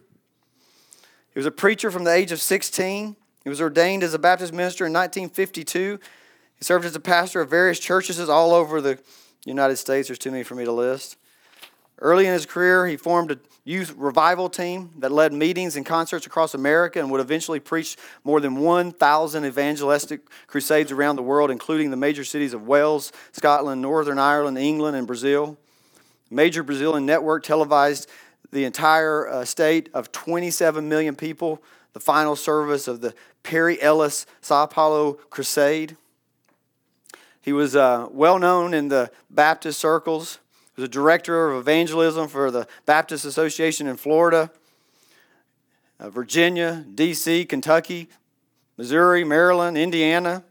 He 1.35 1.39
was 1.39 1.47
a 1.47 1.51
preacher 1.51 1.91
from 1.91 2.05
the 2.05 2.13
age 2.13 2.33
of 2.33 2.41
16. 2.41 3.17
He 3.43 3.49
was 3.49 3.61
ordained 3.61 4.03
as 4.03 4.15
a 4.15 4.19
Baptist 4.19 4.53
minister 4.53 4.87
in 4.87 4.93
1952. 4.93 5.99
He 6.57 6.65
served 6.65 6.85
as 6.85 6.95
a 6.95 7.01
pastor 7.01 7.41
of 7.41 7.51
various 7.51 7.79
churches 7.79 8.29
all 8.29 8.55
over 8.55 8.81
the 8.81 8.99
United 9.45 9.77
States. 9.77 10.09
There's 10.09 10.19
too 10.19 10.31
many 10.31 10.45
for 10.45 10.55
me 10.55 10.65
to 10.65 10.73
list. 10.73 11.17
Early 12.01 12.27
in 12.27 12.33
his 12.33 12.47
career, 12.47 12.87
he 12.87 12.97
formed 12.97 13.33
a 13.33 13.39
youth 13.65 13.93
revival 13.97 14.49
team 14.49 14.91
that 14.99 15.11
led 15.11 15.33
meetings 15.33 15.77
and 15.77 15.85
concerts 15.85 16.27
across 16.27 16.55
America 16.55 17.01
and 17.01 17.11
would 17.11 17.21
eventually 17.21 17.59
preach 17.59 17.97
more 18.23 18.41
than 18.41 18.57
1,000 18.57 19.45
evangelistic 19.45 20.21
crusades 20.47 20.93
around 20.93 21.17
the 21.17 21.23
world, 21.23 21.51
including 21.51 21.91
the 21.91 21.97
major 21.97 22.25
cities 22.25 22.55
of 22.55 22.67
Wales, 22.67 23.13
Scotland, 23.33 23.83
Northern 23.83 24.19
Ireland, 24.19 24.59
England, 24.59 24.97
and 24.97 25.07
Brazil. 25.07 25.59
Major 26.31 26.63
Brazilian 26.63 27.05
network 27.05 27.43
televised 27.43 28.09
the 28.53 28.65
entire 28.65 29.29
uh, 29.29 29.45
state 29.45 29.91
of 29.93 30.13
27 30.13 30.89
million 30.89 31.17
people, 31.17 31.63
the 31.95 32.01
final 32.01 32.37
service 32.37 32.87
of 32.87 33.01
the 33.01 33.13
Perry 33.43 33.81
Ellis 33.83 34.25
Sao 34.41 34.67
Paulo 34.67 35.15
Crusade. 35.31 35.97
He 37.43 37.53
was 37.53 37.75
uh, 37.75 38.09
well 38.11 38.39
known 38.39 38.73
in 38.73 38.89
the 38.89 39.11
Baptist 39.31 39.81
circles 39.81 40.39
was 40.79 40.85
a 40.85 40.89
director 40.89 41.51
of 41.51 41.59
evangelism 41.59 42.29
for 42.29 42.53
the 42.53 42.65
Baptist 42.87 43.25
Association 43.25 43.89
in 43.89 43.97
Florida, 43.97 44.49
uh, 45.99 46.09
Virginia, 46.09 46.85
D.C., 46.95 47.47
Kentucky, 47.47 48.09
Missouri, 48.77 49.25
Maryland, 49.25 49.77
Indiana. 49.77 50.45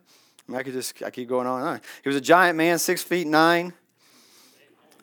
I, 0.47 0.51
mean, 0.51 0.59
I 0.59 0.63
could 0.63 0.73
just 0.73 1.01
I 1.01 1.11
keep 1.11 1.29
going 1.29 1.47
on. 1.47 1.79
He 2.03 2.09
was 2.09 2.17
a 2.17 2.21
giant 2.21 2.57
man, 2.57 2.77
six 2.77 3.01
feet 3.01 3.25
nine. 3.25 3.71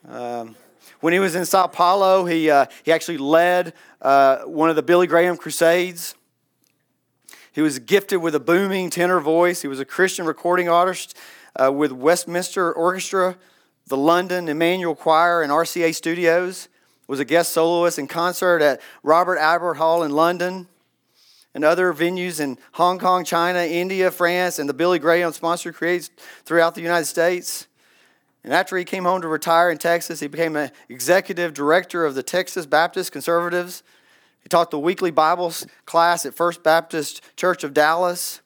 Um, 0.07 0.57
when 1.01 1.15
he 1.15 1.21
was 1.21 1.35
in 1.35 1.47
Sao 1.47 1.69
Paulo, 1.69 2.27
he, 2.27 2.51
uh, 2.51 2.67
he 2.83 2.93
actually 2.93 3.17
led 3.17 3.73
uh, 4.03 4.41
one 4.41 4.69
of 4.69 4.77
the 4.77 4.83
Billy 4.83 5.07
Graham 5.07 5.39
Crusades. 5.39 6.15
He 7.53 7.63
was 7.63 7.79
gifted 7.79 8.21
with 8.21 8.35
a 8.35 8.41
booming 8.41 8.91
tenor 8.91 9.21
voice. 9.21 9.63
He 9.63 9.69
was 9.69 9.81
a 9.81 9.87
Christian 9.87 10.27
recording 10.27 10.69
artist 10.69 11.17
uh, 11.57 11.73
with 11.73 11.93
Westminster 11.93 12.71
Orchestra 12.71 13.39
the 13.87 13.97
London 13.97 14.49
Emmanuel 14.49 14.95
Choir 14.95 15.43
and 15.43 15.53
RCA 15.53 15.95
Studios, 15.95 16.69
was 17.07 17.21
a 17.21 17.25
guest 17.25 17.53
soloist 17.53 17.99
in 17.99 18.07
concert 18.07 18.63
at 18.63 18.81
Royal 19.03 19.39
Albert 19.39 19.75
Hall 19.75 20.03
in 20.03 20.13
London 20.13 20.69
and 21.55 21.65
other 21.65 21.93
venues 21.93 22.41
in 22.41 22.59
Hong 22.73 22.99
Kong, 22.99 23.25
China, 23.25 23.61
India, 23.61 24.11
France, 24.11 24.59
and 24.59 24.69
the 24.69 24.75
Billy 24.75 24.99
Graham 24.99 25.33
sponsored 25.33 25.75
creates 25.75 26.11
throughout 26.45 26.75
the 26.75 26.81
United 26.81 27.05
States. 27.05 27.69
And 28.43 28.53
after 28.53 28.77
he 28.77 28.85
came 28.85 29.05
home 29.05 29.23
to 29.23 29.29
retire 29.29 29.71
in 29.71 29.79
Texas, 29.79 30.21
he 30.21 30.27
became 30.27 30.57
an 30.57 30.71
executive 30.89 31.55
director 31.55 32.05
of 32.05 32.15
the 32.15 32.23
Texas 32.23 32.67
Baptist 32.67 33.13
Conservatives. 33.13 33.83
He 34.43 34.49
taught 34.49 34.71
the 34.71 34.79
weekly 34.79 35.11
Bible 35.11 35.53
class 35.87 36.27
at 36.27 36.35
First 36.35 36.63
Baptist 36.63 37.23
Church 37.37 37.65
of 37.65 37.73
Dallas. 37.73 38.41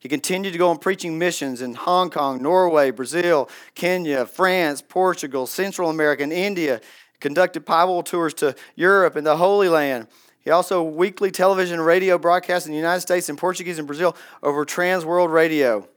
He 0.00 0.08
continued 0.08 0.52
to 0.52 0.58
go 0.58 0.70
on 0.70 0.78
preaching 0.78 1.18
missions 1.18 1.62
in 1.62 1.74
Hong 1.74 2.10
Kong, 2.10 2.42
Norway, 2.42 2.90
Brazil, 2.90 3.48
Kenya, 3.74 4.26
France, 4.26 4.82
Portugal, 4.82 5.46
Central 5.46 5.90
America, 5.90 6.22
and 6.22 6.32
India. 6.32 6.80
Conducted 7.18 7.64
Bible 7.64 8.02
tours 8.02 8.34
to 8.34 8.54
Europe 8.74 9.16
and 9.16 9.26
the 9.26 9.36
Holy 9.38 9.68
Land. 9.68 10.06
He 10.40 10.50
also 10.50 10.82
weekly 10.82 11.30
television 11.30 11.78
and 11.78 11.86
radio 11.86 12.18
broadcasts 12.18 12.66
in 12.66 12.72
the 12.72 12.78
United 12.78 13.00
States 13.00 13.28
and 13.28 13.36
Portuguese 13.36 13.78
and 13.78 13.86
Brazil 13.86 14.16
over 14.42 14.64
Trans 14.64 15.04
World 15.04 15.30
Radio. 15.30 15.88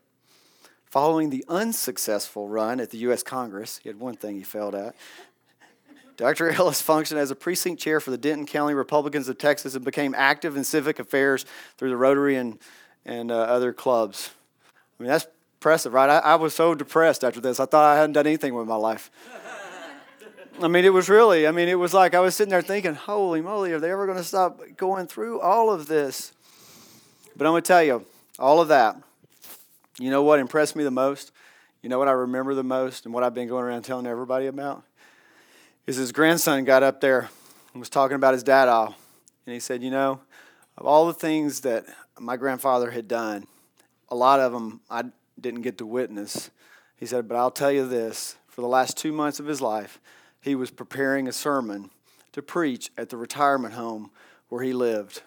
Following 0.86 1.30
the 1.30 1.44
unsuccessful 1.48 2.48
run 2.48 2.80
at 2.80 2.90
the 2.90 2.98
U.S. 2.98 3.22
Congress, 3.22 3.78
he 3.80 3.88
had 3.88 4.00
one 4.00 4.16
thing 4.16 4.34
he 4.34 4.42
failed 4.42 4.74
at. 4.74 4.96
Dr. 6.16 6.50
Ellis 6.50 6.82
functioned 6.82 7.20
as 7.20 7.30
a 7.30 7.36
precinct 7.36 7.80
chair 7.80 8.00
for 8.00 8.10
the 8.10 8.18
Denton 8.18 8.44
County 8.44 8.74
Republicans 8.74 9.28
of 9.28 9.38
Texas 9.38 9.76
and 9.76 9.84
became 9.84 10.14
active 10.16 10.56
in 10.56 10.64
civic 10.64 10.98
affairs 10.98 11.46
through 11.78 11.90
the 11.90 11.96
Rotary 11.96 12.36
and 12.36 12.58
and 13.04 13.30
uh, 13.30 13.36
other 13.36 13.72
clubs. 13.72 14.30
I 14.98 15.02
mean, 15.02 15.10
that's 15.10 15.26
impressive, 15.58 15.92
right? 15.92 16.10
I, 16.10 16.18
I, 16.18 16.34
was 16.36 16.54
so 16.54 16.74
depressed 16.74 17.24
after 17.24 17.40
this. 17.40 17.60
I 17.60 17.66
thought 17.66 17.84
I 17.84 17.96
hadn't 17.96 18.12
done 18.12 18.26
anything 18.26 18.54
with 18.54 18.66
my 18.66 18.76
life. 18.76 19.10
I 20.62 20.68
mean, 20.68 20.84
it 20.84 20.92
was 20.92 21.08
really, 21.08 21.46
I 21.46 21.52
mean, 21.52 21.68
it 21.68 21.78
was 21.78 21.94
like 21.94 22.14
I 22.14 22.20
was 22.20 22.34
sitting 22.34 22.50
there 22.50 22.60
thinking, 22.60 22.94
holy 22.94 23.40
moly, 23.40 23.72
are 23.72 23.80
they 23.80 23.90
ever 23.90 24.04
going 24.04 24.18
to 24.18 24.24
stop 24.24 24.60
going 24.76 25.06
through 25.06 25.40
all 25.40 25.70
of 25.70 25.86
this? 25.86 26.32
But 27.36 27.46
I'm 27.46 27.52
going 27.52 27.62
to 27.62 27.66
tell 27.68 27.82
you, 27.82 28.04
all 28.38 28.60
of 28.60 28.68
that, 28.68 28.96
you 29.98 30.10
know 30.10 30.22
what 30.22 30.38
impressed 30.38 30.76
me 30.76 30.84
the 30.84 30.90
most? 30.90 31.32
You 31.82 31.88
know 31.88 31.98
what 31.98 32.08
I 32.08 32.12
remember 32.12 32.54
the 32.54 32.62
most 32.62 33.06
and 33.06 33.14
what 33.14 33.22
I've 33.22 33.34
been 33.34 33.48
going 33.48 33.64
around 33.64 33.82
telling 33.82 34.06
everybody 34.06 34.46
about? 34.46 34.82
Is 35.86 35.96
his 35.96 36.12
grandson 36.12 36.64
got 36.64 36.82
up 36.82 37.00
there 37.00 37.30
and 37.72 37.80
was 37.80 37.88
talking 37.88 38.14
about 38.14 38.34
his 38.34 38.42
dad 38.42 38.68
all. 38.68 38.94
And 39.46 39.54
he 39.54 39.60
said, 39.60 39.82
You 39.82 39.90
know, 39.90 40.20
of 40.76 40.86
all 40.86 41.06
the 41.06 41.14
things 41.14 41.60
that 41.60 41.86
my 42.20 42.36
grandfather 42.36 42.90
had 42.90 43.08
done. 43.08 43.46
A 44.08 44.14
lot 44.14 44.40
of 44.40 44.52
them 44.52 44.80
I 44.90 45.04
didn't 45.40 45.62
get 45.62 45.78
to 45.78 45.86
witness. 45.86 46.50
He 46.96 47.06
said, 47.06 47.26
But 47.26 47.36
I'll 47.36 47.50
tell 47.50 47.72
you 47.72 47.88
this 47.88 48.36
for 48.48 48.60
the 48.60 48.66
last 48.68 48.96
two 48.96 49.12
months 49.12 49.40
of 49.40 49.46
his 49.46 49.60
life, 49.60 50.00
he 50.40 50.54
was 50.54 50.70
preparing 50.70 51.26
a 51.26 51.32
sermon 51.32 51.90
to 52.32 52.42
preach 52.42 52.90
at 52.96 53.08
the 53.08 53.16
retirement 53.16 53.74
home 53.74 54.10
where 54.48 54.62
he 54.62 54.72
lived 54.72 55.22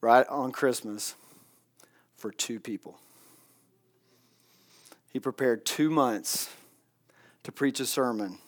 right 0.00 0.26
on 0.28 0.52
Christmas 0.52 1.14
for 2.16 2.30
two 2.30 2.60
people. 2.60 2.98
He 5.12 5.18
prepared 5.18 5.64
two 5.64 5.90
months 5.90 6.50
to 7.42 7.52
preach 7.52 7.80
a 7.80 7.86
sermon 7.86 8.38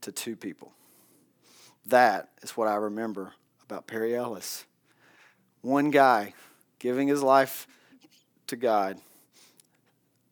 to 0.00 0.10
two 0.10 0.34
people. 0.34 0.72
That 1.86 2.30
is 2.42 2.56
what 2.56 2.68
I 2.68 2.74
remember 2.74 3.34
about 3.64 3.86
Perry 3.86 4.16
Ellis. 4.16 4.64
One 5.66 5.90
guy 5.90 6.32
giving 6.78 7.08
his 7.08 7.24
life 7.24 7.66
to 8.46 8.54
God, 8.54 8.98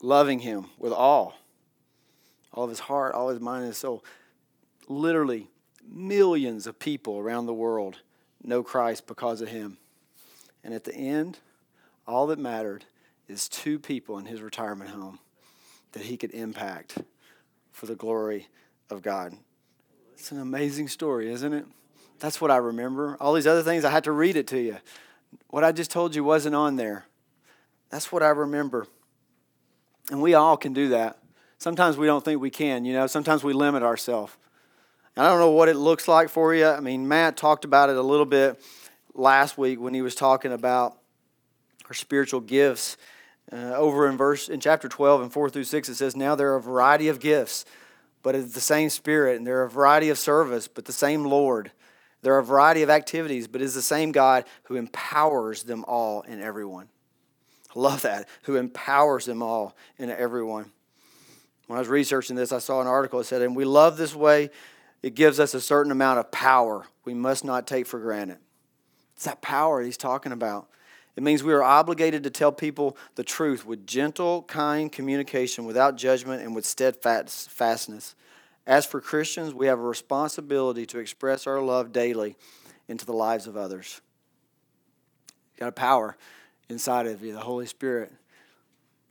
loving 0.00 0.38
Him 0.38 0.66
with 0.78 0.92
all, 0.92 1.34
all 2.52 2.62
of 2.62 2.70
his 2.70 2.78
heart, 2.78 3.16
all 3.16 3.30
his 3.30 3.40
mind, 3.40 3.62
and 3.64 3.70
his 3.70 3.78
soul. 3.78 4.04
Literally, 4.86 5.48
millions 5.84 6.68
of 6.68 6.78
people 6.78 7.18
around 7.18 7.46
the 7.46 7.52
world 7.52 7.96
know 8.44 8.62
Christ 8.62 9.08
because 9.08 9.40
of 9.40 9.48
him. 9.48 9.78
And 10.62 10.72
at 10.72 10.84
the 10.84 10.94
end, 10.94 11.40
all 12.06 12.28
that 12.28 12.38
mattered 12.38 12.84
is 13.26 13.48
two 13.48 13.80
people 13.80 14.18
in 14.18 14.26
his 14.26 14.40
retirement 14.40 14.90
home 14.90 15.18
that 15.94 16.04
he 16.04 16.16
could 16.16 16.30
impact 16.30 16.98
for 17.72 17.86
the 17.86 17.96
glory 17.96 18.46
of 18.88 19.02
God. 19.02 19.34
It's 20.12 20.30
an 20.30 20.38
amazing 20.38 20.86
story, 20.86 21.32
isn't 21.32 21.52
it? 21.52 21.66
That's 22.20 22.40
what 22.40 22.52
I 22.52 22.58
remember. 22.58 23.16
All 23.18 23.34
these 23.34 23.48
other 23.48 23.64
things, 23.64 23.84
I 23.84 23.90
had 23.90 24.04
to 24.04 24.12
read 24.12 24.36
it 24.36 24.46
to 24.46 24.60
you. 24.60 24.76
What 25.54 25.62
I 25.62 25.70
just 25.70 25.92
told 25.92 26.16
you 26.16 26.24
wasn't 26.24 26.56
on 26.56 26.74
there. 26.74 27.06
That's 27.88 28.10
what 28.10 28.24
I 28.24 28.30
remember. 28.30 28.88
And 30.10 30.20
we 30.20 30.34
all 30.34 30.56
can 30.56 30.72
do 30.72 30.88
that. 30.88 31.20
Sometimes 31.58 31.96
we 31.96 32.08
don't 32.08 32.24
think 32.24 32.40
we 32.40 32.50
can, 32.50 32.84
you 32.84 32.92
know, 32.92 33.06
sometimes 33.06 33.44
we 33.44 33.52
limit 33.52 33.84
ourselves. 33.84 34.32
I 35.16 35.28
don't 35.28 35.38
know 35.38 35.52
what 35.52 35.68
it 35.68 35.76
looks 35.76 36.08
like 36.08 36.28
for 36.28 36.52
you. 36.56 36.66
I 36.66 36.80
mean, 36.80 37.06
Matt 37.06 37.36
talked 37.36 37.64
about 37.64 37.88
it 37.88 37.96
a 37.96 38.02
little 38.02 38.26
bit 38.26 38.60
last 39.14 39.56
week 39.56 39.80
when 39.80 39.94
he 39.94 40.02
was 40.02 40.16
talking 40.16 40.50
about 40.50 40.98
our 41.86 41.94
spiritual 41.94 42.40
gifts. 42.40 42.96
Uh, 43.52 43.74
over 43.76 44.08
in 44.08 44.16
verse 44.16 44.48
in 44.48 44.58
chapter 44.58 44.88
12 44.88 45.22
and 45.22 45.32
4 45.32 45.50
through 45.50 45.62
6 45.62 45.88
it 45.88 45.94
says 45.94 46.16
now 46.16 46.34
there 46.34 46.52
are 46.52 46.56
a 46.56 46.62
variety 46.62 47.08
of 47.08 47.20
gifts 47.20 47.66
but 48.22 48.34
it's 48.34 48.54
the 48.54 48.60
same 48.60 48.88
spirit 48.88 49.36
and 49.36 49.46
there 49.46 49.60
are 49.60 49.64
a 49.64 49.70
variety 49.70 50.08
of 50.08 50.18
service 50.18 50.66
but 50.66 50.86
the 50.86 50.94
same 50.94 51.26
lord 51.26 51.70
there 52.24 52.34
are 52.34 52.40
a 52.40 52.44
variety 52.44 52.82
of 52.82 52.90
activities 52.90 53.46
but 53.46 53.62
it's 53.62 53.74
the 53.74 53.82
same 53.82 54.12
god 54.12 54.44
who 54.64 54.76
empowers 54.76 55.62
them 55.62 55.84
all 55.86 56.22
in 56.22 56.40
everyone. 56.40 56.88
I 57.74 57.78
love 57.78 58.02
that. 58.02 58.28
Who 58.44 58.56
empowers 58.56 59.24
them 59.24 59.42
all 59.42 59.76
in 59.98 60.10
everyone. 60.10 60.70
When 61.66 61.76
i 61.76 61.80
was 61.80 61.88
researching 61.88 62.36
this 62.36 62.52
i 62.52 62.58
saw 62.58 62.80
an 62.80 62.86
article 62.86 63.18
that 63.20 63.26
said 63.26 63.42
and 63.42 63.54
we 63.54 63.64
love 63.64 63.96
this 63.96 64.14
way. 64.14 64.50
It 65.02 65.14
gives 65.14 65.38
us 65.38 65.52
a 65.52 65.60
certain 65.60 65.92
amount 65.92 66.18
of 66.18 66.30
power 66.30 66.86
we 67.04 67.12
must 67.12 67.44
not 67.44 67.66
take 67.66 67.86
for 67.86 67.98
granted. 67.98 68.38
It's 69.14 69.24
that 69.24 69.42
power 69.42 69.82
he's 69.82 69.96
talking 69.96 70.32
about. 70.32 70.68
It 71.16 71.22
means 71.22 71.42
we 71.42 71.52
are 71.52 71.62
obligated 71.62 72.24
to 72.24 72.30
tell 72.30 72.50
people 72.50 72.96
the 73.14 73.22
truth 73.22 73.64
with 73.64 73.86
gentle, 73.86 74.42
kind 74.42 74.90
communication, 74.90 75.64
without 75.64 75.96
judgment, 75.96 76.42
and 76.42 76.54
with 76.54 76.66
steadfastness. 76.66 78.16
As 78.66 78.86
for 78.86 79.00
Christians, 79.00 79.52
we 79.52 79.66
have 79.66 79.78
a 79.78 79.82
responsibility 79.82 80.86
to 80.86 80.98
express 80.98 81.46
our 81.46 81.60
love 81.60 81.92
daily 81.92 82.36
into 82.88 83.04
the 83.04 83.12
lives 83.12 83.46
of 83.46 83.56
others. 83.56 84.00
You 85.54 85.60
got 85.60 85.68
a 85.68 85.72
power 85.72 86.16
inside 86.68 87.06
of 87.06 87.22
you, 87.22 87.32
the 87.32 87.40
Holy 87.40 87.66
Spirit. 87.66 88.12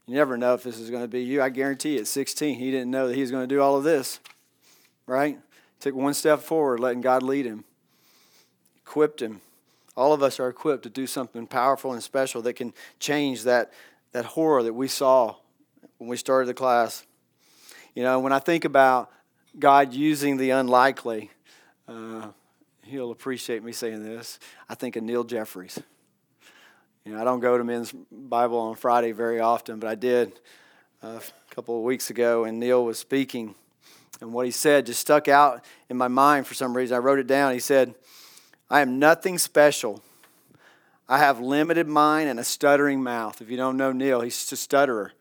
You 0.06 0.14
never 0.14 0.36
know 0.36 0.54
if 0.54 0.62
this 0.62 0.78
is 0.78 0.90
going 0.90 1.02
to 1.02 1.08
be 1.08 1.22
you. 1.22 1.40
I 1.40 1.48
guarantee 1.48 1.98
at 1.98 2.06
16, 2.06 2.58
he 2.58 2.70
didn't 2.70 2.90
know 2.90 3.08
that 3.08 3.14
he 3.14 3.20
was 3.20 3.30
going 3.30 3.48
to 3.48 3.54
do 3.54 3.60
all 3.60 3.76
of 3.76 3.84
this, 3.84 4.20
right? 5.06 5.38
Took 5.80 5.94
one 5.94 6.14
step 6.14 6.40
forward, 6.40 6.80
letting 6.80 7.00
God 7.00 7.22
lead 7.22 7.46
him, 7.46 7.64
equipped 8.84 9.22
him 9.22 9.40
all 9.96 10.12
of 10.12 10.22
us 10.22 10.40
are 10.40 10.48
equipped 10.48 10.82
to 10.84 10.90
do 10.90 11.06
something 11.06 11.46
powerful 11.46 11.92
and 11.92 12.02
special 12.02 12.42
that 12.42 12.54
can 12.54 12.72
change 12.98 13.44
that, 13.44 13.72
that 14.12 14.24
horror 14.24 14.62
that 14.62 14.72
we 14.72 14.88
saw 14.88 15.36
when 15.98 16.08
we 16.08 16.16
started 16.16 16.48
the 16.48 16.54
class. 16.54 17.06
You 17.94 18.02
know, 18.02 18.18
when 18.18 18.32
I 18.32 18.40
think 18.40 18.64
about 18.64 19.10
God 19.58 19.94
using 19.94 20.36
the 20.36 20.50
unlikely, 20.50 21.30
uh, 21.86 22.28
he'll 22.82 23.12
appreciate 23.12 23.62
me 23.62 23.72
saying 23.72 24.02
this. 24.02 24.38
I 24.68 24.74
think 24.74 24.96
of 24.96 25.04
Neal 25.04 25.24
Jeffries. 25.24 25.80
You 27.04 27.12
know, 27.12 27.20
I 27.20 27.24
don't 27.24 27.40
go 27.40 27.56
to 27.56 27.64
men's 27.64 27.92
Bible 28.10 28.58
on 28.58 28.74
Friday 28.74 29.12
very 29.12 29.38
often, 29.38 29.78
but 29.78 29.88
I 29.88 29.94
did 29.94 30.40
uh, 31.02 31.20
a 31.20 31.54
couple 31.54 31.76
of 31.76 31.84
weeks 31.84 32.10
ago, 32.10 32.44
and 32.44 32.58
Neal 32.58 32.84
was 32.84 32.98
speaking, 32.98 33.54
and 34.20 34.32
what 34.32 34.46
he 34.46 34.50
said 34.50 34.86
just 34.86 35.00
stuck 35.00 35.28
out 35.28 35.64
in 35.88 35.96
my 35.96 36.08
mind 36.08 36.46
for 36.46 36.54
some 36.54 36.76
reason. 36.76 36.96
I 36.96 36.98
wrote 36.98 37.18
it 37.18 37.26
down. 37.26 37.52
He 37.52 37.60
said, 37.60 37.94
I 38.70 38.80
am 38.80 38.98
nothing 38.98 39.38
special. 39.38 40.02
I 41.08 41.18
have 41.18 41.38
limited 41.40 41.86
mind 41.86 42.30
and 42.30 42.40
a 42.40 42.44
stuttering 42.44 43.02
mouth. 43.02 43.42
If 43.42 43.50
you 43.50 43.56
don't 43.56 43.76
know 43.76 43.92
Neal, 43.92 44.22
he's 44.22 44.50
a 44.50 44.56
stutterer. 44.56 45.12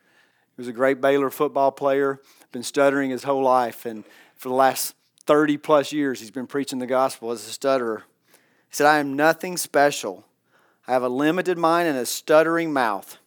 He 0.56 0.62
was 0.62 0.68
a 0.68 0.74
great 0.74 1.02
Baylor 1.02 1.30
football 1.30 1.72
player, 1.72 2.22
been 2.52 2.64
stuttering 2.64 3.10
his 3.10 3.24
whole 3.24 3.44
life, 3.44 3.86
and 3.86 4.06
for 4.44 4.50
the 4.50 4.56
last 4.56 4.94
30 5.26 5.56
plus 5.56 5.94
years, 5.94 6.20
he's 6.20 6.30
been 6.30 6.48
preaching 6.48 6.78
the 6.78 6.86
gospel 6.86 7.32
as 7.32 7.48
a 7.48 7.50
stutterer. 7.50 8.04
He 8.68 8.76
said, 8.76 8.86
I 8.86 9.00
am 9.00 9.16
nothing 9.16 9.56
special. 9.56 10.26
I 10.86 10.92
have 10.92 11.02
a 11.02 11.08
limited 11.08 11.58
mind 11.58 11.88
and 11.88 11.98
a 11.98 12.06
stuttering 12.06 12.74
mouth, 12.74 13.20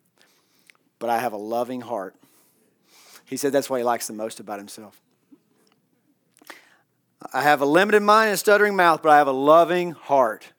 but 0.98 1.08
I 1.08 1.16
have 1.20 1.32
a 1.32 1.38
loving 1.38 1.80
heart. 1.80 2.16
He 3.24 3.38
said 3.38 3.50
that's 3.50 3.70
what 3.70 3.78
he 3.78 3.82
likes 3.82 4.06
the 4.06 4.12
most 4.12 4.40
about 4.40 4.58
himself. 4.58 5.00
I 7.32 7.40
have 7.40 7.62
a 7.62 7.66
limited 7.66 8.02
mind 8.02 8.26
and 8.26 8.34
a 8.34 8.36
stuttering 8.36 8.76
mouth, 8.76 9.00
but 9.02 9.08
I 9.08 9.16
have 9.16 9.26
a 9.26 9.32
loving 9.32 9.92
heart. 9.92 10.52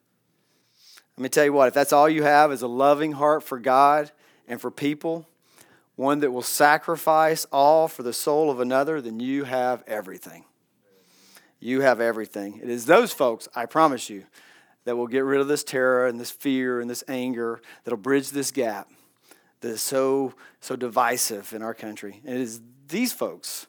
Let 1.18 1.22
me 1.22 1.30
tell 1.30 1.46
you 1.46 1.54
what, 1.54 1.68
if 1.68 1.76
that's 1.76 1.94
all 1.94 2.10
you 2.10 2.24
have 2.24 2.52
is 2.52 2.64
a 2.64 2.68
loving 2.68 3.12
heart 3.12 3.44
for 3.44 3.60
God 3.60 4.12
and 4.48 4.60
for 4.60 4.72
people, 4.72 5.28
one 5.98 6.20
that 6.20 6.32
will 6.32 6.44
sacrifice 6.44 7.46
all 7.52 7.90
for 7.90 8.04
the 8.04 8.14
soul 8.14 8.50
of 8.50 8.62
another, 8.62 9.02
then 9.02 9.20
you 9.20 9.44
have 9.44 9.84
everything. 9.88 10.46
You 11.60 11.82
have 11.82 12.00
everything. 12.00 12.60
It 12.64 12.70
is 12.70 12.86
those 12.86 13.12
folks, 13.12 13.50
I 13.56 13.66
promise 13.66 14.10
you, 14.10 14.24
that 14.86 14.96
will 14.96 15.08
get 15.08 15.26
rid 15.26 15.42
of 15.42 15.48
this 15.48 15.64
terror 15.64 16.08
and 16.08 16.20
this 16.20 16.32
fear 16.32 16.80
and 16.80 16.90
this 16.90 17.04
anger, 17.08 17.60
that'll 17.84 17.98
bridge 17.98 18.30
this 18.30 18.52
gap 18.52 18.90
that 19.62 19.70
is 19.70 19.82
so 19.82 20.34
so 20.62 20.76
divisive 20.76 21.52
in 21.52 21.62
our 21.62 21.74
country. 21.74 22.22
And 22.24 22.36
it 22.36 22.42
is 22.42 22.62
these 22.88 23.12
folks 23.12 23.68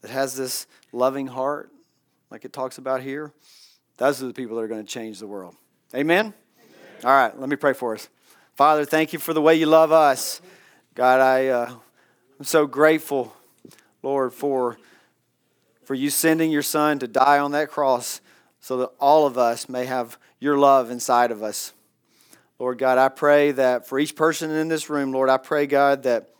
that 0.00 0.10
has 0.10 0.36
this 0.36 0.66
loving 0.92 1.26
heart 1.26 1.70
like 2.30 2.44
it 2.44 2.52
talks 2.52 2.78
about 2.78 3.02
here, 3.02 3.32
those 3.96 4.22
are 4.22 4.26
the 4.26 4.32
people 4.32 4.56
that 4.56 4.62
are 4.62 4.68
going 4.68 4.84
to 4.84 4.90
change 4.90 5.18
the 5.18 5.26
world. 5.26 5.54
Amen? 5.94 6.26
Amen? 6.26 6.34
All 7.04 7.10
right, 7.10 7.38
let 7.38 7.48
me 7.48 7.56
pray 7.56 7.72
for 7.72 7.94
us. 7.94 8.08
Father, 8.54 8.84
thank 8.84 9.12
you 9.12 9.18
for 9.18 9.32
the 9.34 9.42
way 9.42 9.56
you 9.56 9.66
love 9.66 9.92
us. 9.92 10.40
God, 10.94 11.20
I, 11.20 11.48
uh, 11.48 11.74
I'm 12.38 12.44
so 12.44 12.68
grateful, 12.68 13.34
Lord, 14.00 14.32
for, 14.32 14.78
for 15.82 15.94
you 15.94 16.08
sending 16.08 16.52
your 16.52 16.62
son 16.62 17.00
to 17.00 17.08
die 17.08 17.40
on 17.40 17.50
that 17.50 17.68
cross 17.68 18.20
so 18.60 18.76
that 18.76 18.90
all 19.00 19.26
of 19.26 19.36
us 19.36 19.68
may 19.68 19.86
have 19.86 20.16
your 20.38 20.56
love 20.56 20.92
inside 20.92 21.32
of 21.32 21.42
us. 21.42 21.72
Lord 22.60 22.78
God, 22.78 22.98
I 22.98 23.08
pray 23.08 23.50
that 23.50 23.88
for 23.88 23.98
each 23.98 24.14
person 24.14 24.52
in 24.52 24.68
this 24.68 24.88
room, 24.88 25.10
Lord, 25.10 25.28
I 25.28 25.36
pray, 25.36 25.66
God, 25.66 26.04
that 26.04 26.30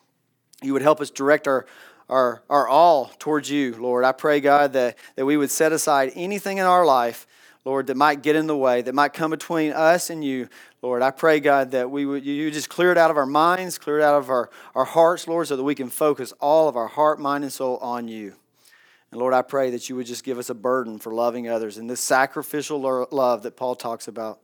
you 0.62 0.72
would 0.72 0.82
help 0.82 1.00
us 1.00 1.10
direct 1.10 1.48
our, 1.48 1.66
our, 2.08 2.44
our 2.48 2.68
all 2.68 3.10
towards 3.18 3.50
you, 3.50 3.74
Lord. 3.74 4.04
I 4.04 4.12
pray, 4.12 4.40
God, 4.40 4.74
that, 4.74 4.96
that 5.16 5.26
we 5.26 5.36
would 5.36 5.50
set 5.50 5.72
aside 5.72 6.12
anything 6.14 6.58
in 6.58 6.64
our 6.64 6.86
life, 6.86 7.26
Lord, 7.64 7.86
that 7.86 7.96
might 7.96 8.22
get 8.22 8.36
in 8.36 8.46
the 8.46 8.56
way, 8.56 8.82
that 8.82 8.94
might 8.94 9.14
come 9.14 9.30
between 9.30 9.72
us 9.72 10.10
and 10.10 10.22
you, 10.22 10.48
Lord. 10.82 11.00
I 11.00 11.10
pray, 11.10 11.40
God, 11.40 11.70
that 11.70 11.90
we 11.90 12.04
would 12.04 12.24
you 12.24 12.50
just 12.50 12.68
clear 12.68 12.92
it 12.92 12.98
out 12.98 13.10
of 13.10 13.16
our 13.16 13.26
minds, 13.26 13.78
clear 13.78 14.00
it 14.00 14.02
out 14.02 14.18
of 14.18 14.28
our, 14.28 14.50
our 14.74 14.84
hearts, 14.84 15.26
Lord, 15.26 15.48
so 15.48 15.56
that 15.56 15.62
we 15.62 15.74
can 15.74 15.88
focus 15.88 16.32
all 16.40 16.68
of 16.68 16.76
our 16.76 16.88
heart, 16.88 17.18
mind, 17.18 17.42
and 17.42 17.52
soul 17.52 17.78
on 17.78 18.06
you. 18.06 18.34
And 19.10 19.20
Lord, 19.20 19.32
I 19.32 19.42
pray 19.42 19.70
that 19.70 19.88
you 19.88 19.96
would 19.96 20.06
just 20.06 20.24
give 20.24 20.38
us 20.38 20.50
a 20.50 20.54
burden 20.54 20.98
for 20.98 21.14
loving 21.14 21.48
others 21.48 21.78
and 21.78 21.88
this 21.88 22.00
sacrificial 22.00 23.08
love 23.10 23.44
that 23.44 23.56
Paul 23.56 23.76
talks 23.76 24.08
about. 24.08 24.40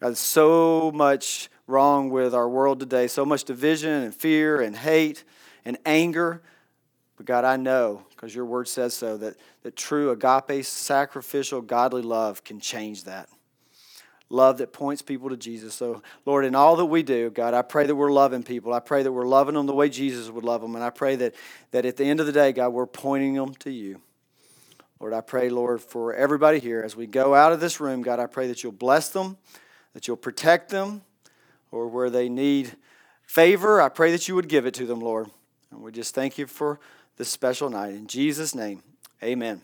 God, 0.00 0.16
so 0.16 0.92
much 0.92 1.48
wrong 1.66 2.10
with 2.10 2.34
our 2.34 2.48
world 2.48 2.78
today, 2.78 3.08
so 3.08 3.24
much 3.24 3.42
division 3.42 3.90
and 3.90 4.14
fear 4.14 4.60
and 4.60 4.76
hate 4.76 5.24
and 5.64 5.78
anger. 5.84 6.42
But 7.16 7.26
God, 7.26 7.44
I 7.44 7.56
know, 7.56 8.05
because 8.16 8.34
your 8.34 8.46
word 8.46 8.66
says 8.66 8.94
so, 8.94 9.18
that, 9.18 9.36
that 9.62 9.76
true 9.76 10.10
agape, 10.10 10.64
sacrificial, 10.64 11.60
godly 11.60 12.02
love 12.02 12.42
can 12.42 12.58
change 12.58 13.04
that. 13.04 13.28
Love 14.28 14.58
that 14.58 14.72
points 14.72 15.02
people 15.02 15.28
to 15.28 15.36
Jesus. 15.36 15.74
So, 15.74 16.02
Lord, 16.24 16.44
in 16.44 16.54
all 16.54 16.74
that 16.76 16.86
we 16.86 17.02
do, 17.02 17.30
God, 17.30 17.54
I 17.54 17.62
pray 17.62 17.86
that 17.86 17.94
we're 17.94 18.10
loving 18.10 18.42
people. 18.42 18.72
I 18.72 18.80
pray 18.80 19.04
that 19.04 19.12
we're 19.12 19.26
loving 19.26 19.54
them 19.54 19.66
the 19.66 19.74
way 19.74 19.88
Jesus 19.88 20.30
would 20.30 20.42
love 20.42 20.62
them. 20.62 20.74
And 20.74 20.82
I 20.82 20.90
pray 20.90 21.14
that, 21.16 21.34
that 21.70 21.84
at 21.84 21.96
the 21.96 22.04
end 22.04 22.18
of 22.18 22.26
the 22.26 22.32
day, 22.32 22.52
God, 22.52 22.70
we're 22.70 22.86
pointing 22.86 23.34
them 23.34 23.54
to 23.56 23.70
you. 23.70 24.00
Lord, 24.98 25.12
I 25.12 25.20
pray, 25.20 25.50
Lord, 25.50 25.80
for 25.80 26.14
everybody 26.14 26.58
here 26.58 26.82
as 26.82 26.96
we 26.96 27.06
go 27.06 27.34
out 27.34 27.52
of 27.52 27.60
this 27.60 27.78
room, 27.78 28.02
God, 28.02 28.18
I 28.18 28.26
pray 28.26 28.48
that 28.48 28.62
you'll 28.62 28.72
bless 28.72 29.10
them, 29.10 29.36
that 29.92 30.08
you'll 30.08 30.16
protect 30.16 30.70
them, 30.70 31.02
or 31.70 31.86
where 31.86 32.10
they 32.10 32.28
need 32.28 32.76
favor, 33.26 33.82
I 33.82 33.90
pray 33.90 34.10
that 34.12 34.26
you 34.26 34.34
would 34.34 34.48
give 34.48 34.66
it 34.66 34.74
to 34.74 34.86
them, 34.86 35.00
Lord. 35.00 35.28
And 35.70 35.82
we 35.82 35.92
just 35.92 36.14
thank 36.14 36.38
you 36.38 36.46
for 36.46 36.80
this 37.16 37.28
special 37.28 37.70
night. 37.70 37.94
In 37.94 38.06
Jesus' 38.06 38.54
name, 38.54 38.82
amen. 39.22 39.62